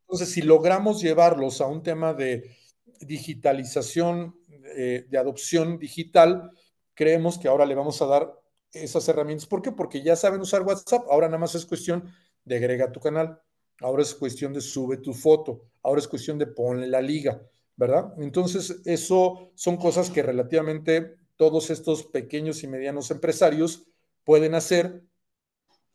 [0.02, 2.56] Entonces, si logramos llevarlos a un tema de
[3.00, 4.36] digitalización,
[4.76, 6.52] eh, de adopción digital,
[6.94, 8.34] creemos que ahora le vamos a dar
[8.74, 9.46] esas herramientas.
[9.48, 9.72] ¿Por qué?
[9.72, 11.06] Porque ya saben usar WhatsApp.
[11.10, 12.12] Ahora nada más es cuestión
[12.46, 13.40] de agrega tu canal.
[13.82, 15.64] Ahora es cuestión de sube tu foto.
[15.84, 17.42] Ahora es cuestión de ponle la liga,
[17.76, 18.14] ¿verdad?
[18.18, 23.84] Entonces, eso son cosas que relativamente todos estos pequeños y medianos empresarios
[24.24, 25.04] pueden hacer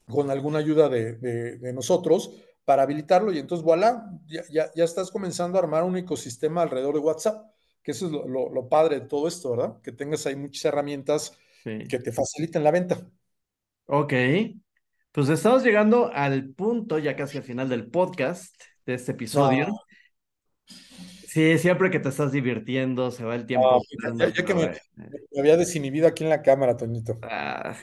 [0.06, 2.30] con alguna ayuda de nosotros
[2.66, 7.00] para habilitarlo y entonces, voilà, ya, ya, estás comenzando a armar un ecosistema alrededor de
[7.00, 7.46] WhatsApp,
[7.80, 9.80] que eso es lo, padre de todo esto, ¿verdad?
[9.80, 11.32] Que tengas ahí muchas herramientas
[11.62, 13.08] que te faciliten la venta.
[13.86, 14.12] Ok,
[15.16, 18.54] pues estamos llegando al punto, ya casi al final del podcast,
[18.84, 19.66] de este episodio.
[20.66, 23.80] Sí, siempre que te estás divirtiendo, se va el tiempo.
[24.14, 24.72] ya, que me,
[25.38, 27.18] había desinhibido aquí en la cámara, Toñito.
[27.22, 27.74] Ah,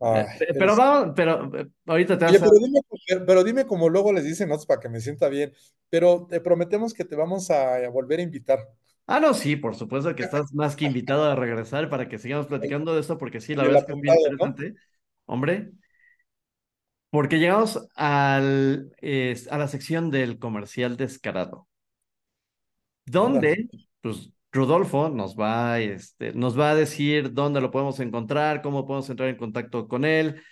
[0.00, 2.80] eh, pero vamos, pero eh, ahorita te vas pero, dime,
[3.26, 5.52] pero dime como luego les dicen otros para que me sienta bien,
[5.88, 8.60] pero te prometemos que te vamos a, volver a invitar.
[9.08, 12.46] Ah, no, sí, por supuesto que estás más que invitado a regresar para que sigamos
[12.46, 14.74] platicando de esto, porque sí, la verdad es que es muy interesante.
[15.26, 15.72] Hombre,
[17.10, 18.92] porque llegamos al,
[19.50, 21.68] a la sección del comercial descarado,
[23.04, 23.68] donde,
[24.00, 29.08] pues, Rodolfo nos va, este, nos va a decir dónde lo podemos encontrar, cómo podemos
[29.10, 30.42] entrar en contacto con él,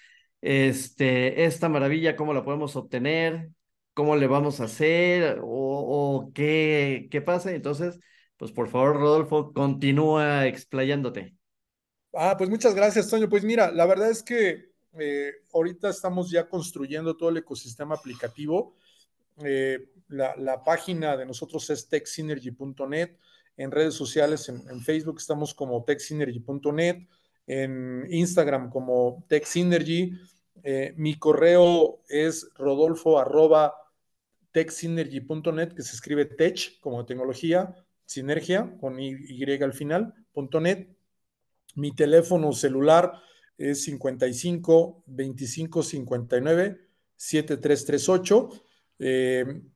[0.41, 3.51] este, esta maravilla, cómo la podemos obtener,
[3.95, 7.53] cómo le vamos a hacer o, qué, qué pasa.
[7.53, 7.99] Entonces,
[8.37, 11.35] pues por favor, Rodolfo, continúa explayándote.
[12.15, 13.29] Ah, pues muchas gracias, Toño.
[13.29, 14.68] Pues mira, la verdad es que
[14.99, 18.75] eh, ahorita estamos ya construyendo todo el ecosistema aplicativo.
[19.45, 23.17] Eh, la, página de nosotros es techsynergy.net
[23.57, 27.09] en redes sociales, en, Facebook estamos como techsynergy.net,
[27.47, 30.13] en Instagram como techsynergy.
[30.63, 33.75] Eh, mi correo es rodolfo arroba
[34.53, 37.75] que se escribe tech como tecnología,
[38.05, 40.15] sinergia con y, al final,
[40.61, 40.89] .net.
[41.75, 43.13] Mi teléfono celular
[43.59, 46.81] es 55 25 59
[47.17, 48.51] 7338.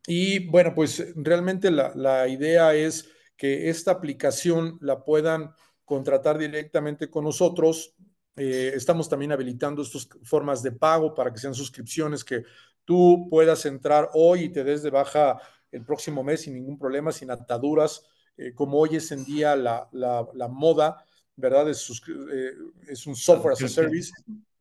[0.06, 5.52] y bueno, pues realmente la, la idea es que esta aplicación la puedan
[5.84, 7.94] contratar directamente con nosotros.
[8.36, 12.44] Eh, estamos también habilitando estas formas de pago para que sean suscripciones que
[12.84, 15.38] tú puedas entrar hoy y te des de baja
[15.70, 18.06] el próximo mes sin ningún problema, sin ataduras,
[18.36, 19.88] eh, como hoy es en día la,
[20.48, 21.04] moda,
[21.36, 21.68] ¿verdad?
[21.70, 22.52] Es, eh,
[22.88, 24.12] es, un software as a service,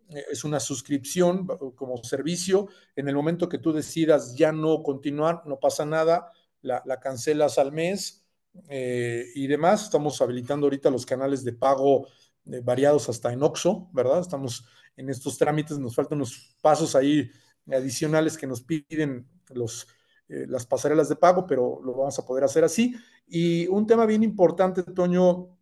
[0.10, 2.68] es una suscripción como servicio.
[2.96, 7.58] En el momento que tú decidas ya no continuar, no pasa nada, la, la cancelas
[7.58, 8.22] al mes
[8.70, 9.84] eh, y demás.
[9.84, 12.08] Estamos habilitando ahorita los canales de pago
[12.46, 14.20] eh, variados hasta en OXO, ¿verdad?
[14.20, 14.66] Estamos
[14.98, 17.30] en estos trámites, nos faltan unos pasos ahí
[17.72, 19.88] adicionales que nos piden los,
[20.28, 22.96] eh, las pasarelas de pago, pero lo vamos a poder hacer así.
[23.28, 25.58] Y un tema bien importante, Toño,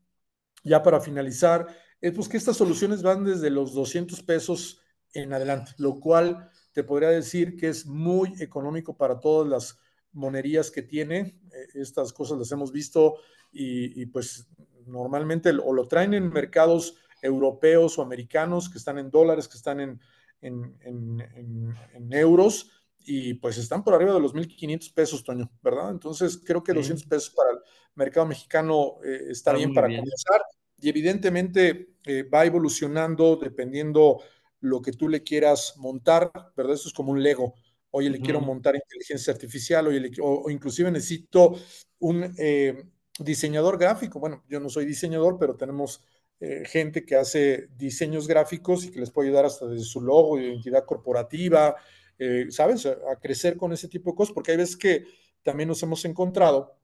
[0.63, 1.67] ya para finalizar,
[2.01, 4.81] es pues que estas soluciones van desde los 200 pesos
[5.13, 9.79] en adelante, lo cual te podría decir que es muy económico para todas las
[10.13, 11.39] monerías que tiene.
[11.51, 13.15] Eh, estas cosas las hemos visto
[13.51, 14.47] y, pues
[14.85, 19.79] normalmente o lo traen en mercados europeos o americanos que están en dólares, que están
[19.79, 19.99] en,
[20.41, 22.71] en, euros
[23.09, 25.91] y pues están por arriba de los 1.500 pesos, Toño, ¿verdad?
[25.91, 27.57] Entonces creo que 200 pesos para el
[27.95, 30.41] mercado mexicano eh, está, bien para comenzar
[30.77, 34.21] y evidentemente eh, va evolucionando dependiendo
[34.61, 36.75] lo que tú le quieras montar, ¿verdad?
[36.75, 37.55] Esto es como un Lego
[37.91, 41.55] oye, le quiero montar inteligencia artificial, oye, o, inclusive necesito
[41.99, 42.83] un eh,
[43.19, 44.19] diseñador gráfico.
[44.19, 46.03] Bueno, yo no soy diseñador, pero tenemos
[46.39, 50.39] eh, gente que hace diseños gráficos y que les puede ayudar hasta desde su logo,
[50.39, 51.75] identidad corporativa,
[52.19, 52.85] eh, ¿sabes?
[52.85, 55.05] A, crecer con ese tipo de cosas, porque hay veces que
[55.41, 56.75] también nos hemos encontrado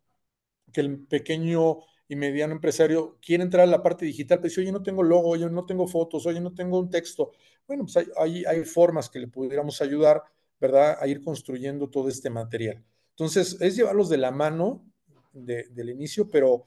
[0.72, 4.72] que el pequeño y mediano empresario quiere entrar a la parte digital, pero dice, oye,
[4.72, 7.32] no tengo logo, oye, no tengo fotos, oye, no tengo un texto.
[7.68, 10.24] Bueno, pues hay, hay, formas que le pudiéramos ayudar,
[10.60, 12.82] ¿verdad?, a ir construyendo todo este material.
[13.10, 14.86] Entonces, es llevarlos de la mano
[15.34, 16.64] del inicio, pero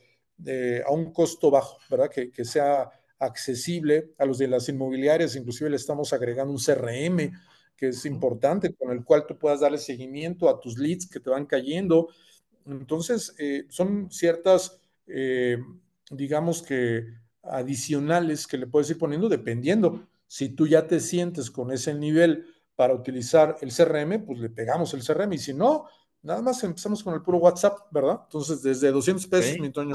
[0.87, 2.11] a un costo bajo, ¿verdad?
[2.11, 7.33] Que, que, sea accesible a los de las inmobiliarias, inclusive le estamos agregando un CRM
[7.79, 11.31] que es importante, con el cual tú puedas darle seguimiento a tus leads que te
[11.31, 12.09] van cayendo.
[12.67, 15.59] Entonces, eh, son ciertas, eh,
[16.11, 17.07] digamos que
[17.45, 20.09] adicionales que le puedes ir poniendo dependiendo.
[20.27, 24.93] Si tú ya te sientes con ese nivel para utilizar el CRM, pues le pegamos
[24.93, 25.87] el CRM y si no,
[26.23, 28.23] nada más empezamos con el puro WhatsApp, ¿verdad?
[28.25, 29.95] Entonces, desde 200 pesos, mi Toño,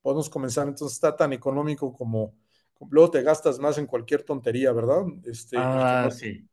[0.00, 0.68] podemos comenzar.
[0.68, 2.32] Entonces, está tan económico como,
[2.90, 5.02] luego te gastas más en cualquier tontería, ¿verdad?
[5.24, 6.46] Este, ah, sí.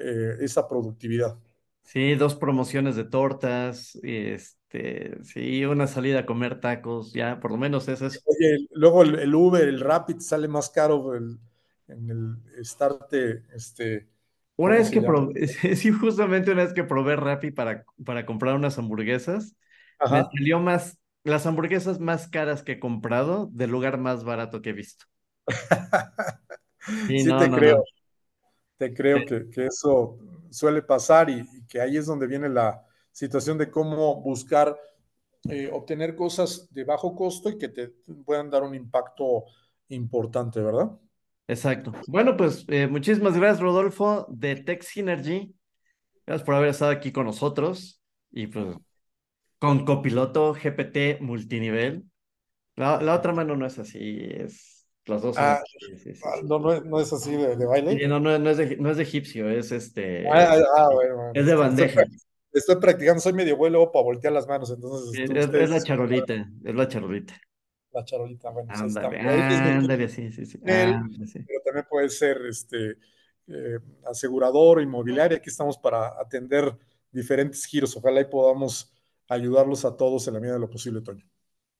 [0.00, 1.36] Eh, esa productividad.
[1.82, 7.56] Sí, dos promociones de tortas, este, sí, una salida a comer tacos, ya, por lo
[7.56, 8.22] menos eso es.
[8.26, 11.40] Oye, luego el, Uber, el Rapid sale más caro en
[11.88, 14.08] el estarte, este.
[14.58, 15.46] Una vez que probé,
[15.76, 19.54] sí, justamente una vez que probé Rappi para, para comprar unas hamburguesas,
[20.10, 24.70] me salió más, las hamburguesas más caras que he comprado del lugar más barato que
[24.70, 25.06] he visto.
[27.06, 27.84] Sí, te creo.
[28.78, 30.16] Te creo que, que, eso
[30.50, 34.78] suele pasar y, que ahí es donde viene la situación de cómo buscar
[35.48, 37.88] eh, obtener cosas de bajo costo y que te
[38.24, 39.44] puedan dar un impacto
[39.88, 40.90] importante, ¿verdad?
[41.46, 41.92] Exacto.
[42.06, 45.54] Bueno, pues eh, muchísimas gracias, Rodolfo, de Tech Synergy.
[46.26, 48.76] Gracias por haber estado aquí con nosotros y pues
[49.58, 52.04] con copiloto GPT multinivel.
[52.76, 54.77] La, la otra mano no es así, es
[55.08, 55.62] las dos ah,
[56.24, 58.06] ah, No, no, es, así de, baile.
[58.08, 60.28] no, no, no, es de, no es de egipcio, es este.
[60.28, 62.04] Ah, ah bueno, Es de bandeja.
[62.52, 65.18] Estoy, practicando, soy medio vuelo para voltear las manos, entonces.
[65.18, 66.34] es, la charolita,
[66.64, 67.34] es la charolita.
[67.92, 68.68] La charolita, bueno.
[68.68, 70.58] Pues ándale, ándale, sí, sí, sí.
[70.58, 71.00] Pero
[71.64, 72.96] también puede ser este
[73.46, 75.36] eh, asegurador, inmobiliario.
[75.36, 76.76] Aquí estamos para atender
[77.10, 77.96] diferentes giros.
[77.96, 78.92] Ojalá y podamos
[79.28, 81.24] ayudarlos a todos en la medida de lo posible, Toño.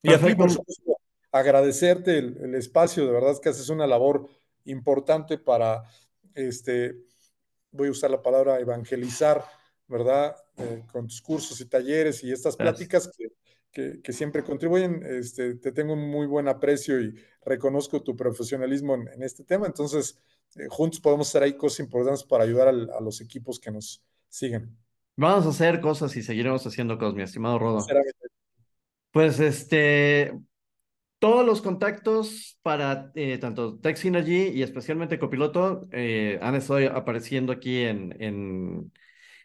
[0.01, 0.98] Y a ti, por supuesto,
[1.31, 4.27] agradecerte el, espacio, de verdad es que haces una labor
[4.65, 5.83] importante para,
[6.33, 6.95] este,
[7.71, 9.43] voy a usar la palabra evangelizar,
[9.87, 10.35] ¿verdad?
[10.57, 13.09] Eh, con tus cursos y talleres y estas pláticas
[13.71, 15.03] que, que, siempre contribuyen.
[15.05, 19.67] Este, te tengo un muy buen aprecio y reconozco tu profesionalismo en, este tema.
[19.67, 20.19] Entonces,
[20.55, 24.75] eh, juntos podemos hacer ahí cosas importantes para ayudar a los equipos que nos siguen.
[25.15, 27.85] Vamos a hacer cosas y seguiremos haciendo cosas, mi estimado Rodo.
[29.11, 30.39] Pues este,
[31.19, 37.51] todos los contactos para eh, tanto Tech Synergy y especialmente Copiloto eh, han estado apareciendo
[37.51, 38.91] aquí en, en,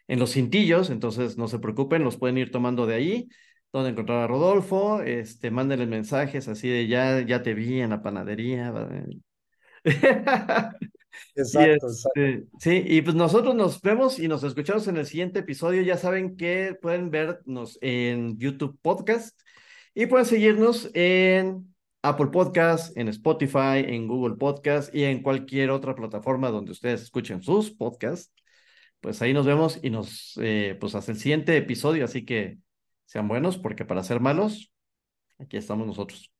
[0.07, 3.29] en, los cintillos, entonces no se preocupen, los pueden ir tomando de ahí.
[3.73, 8.01] Donde encontrar a Rodolfo, este, mándenle mensajes así de ya, ya te vi en la
[8.01, 8.73] panadería.
[11.35, 15.81] Exacto, este, Sí, y pues nosotros nos vemos y nos escuchamos en el siguiente episodio.
[15.81, 19.37] Ya saben que pueden vernos en YouTube Podcast
[19.95, 21.73] y pueden seguirnos en
[22.03, 27.41] Apple Podcast, en Spotify, en Google Podcast y en cualquier otra plataforma donde ustedes escuchen
[27.41, 28.33] sus podcasts.
[28.99, 32.05] Pues ahí nos vemos y nos, eh, pues hasta el siguiente episodio.
[32.05, 32.59] Así que
[33.05, 34.71] sean buenos porque para ser malos,
[35.39, 36.34] aquí estamos nosotros.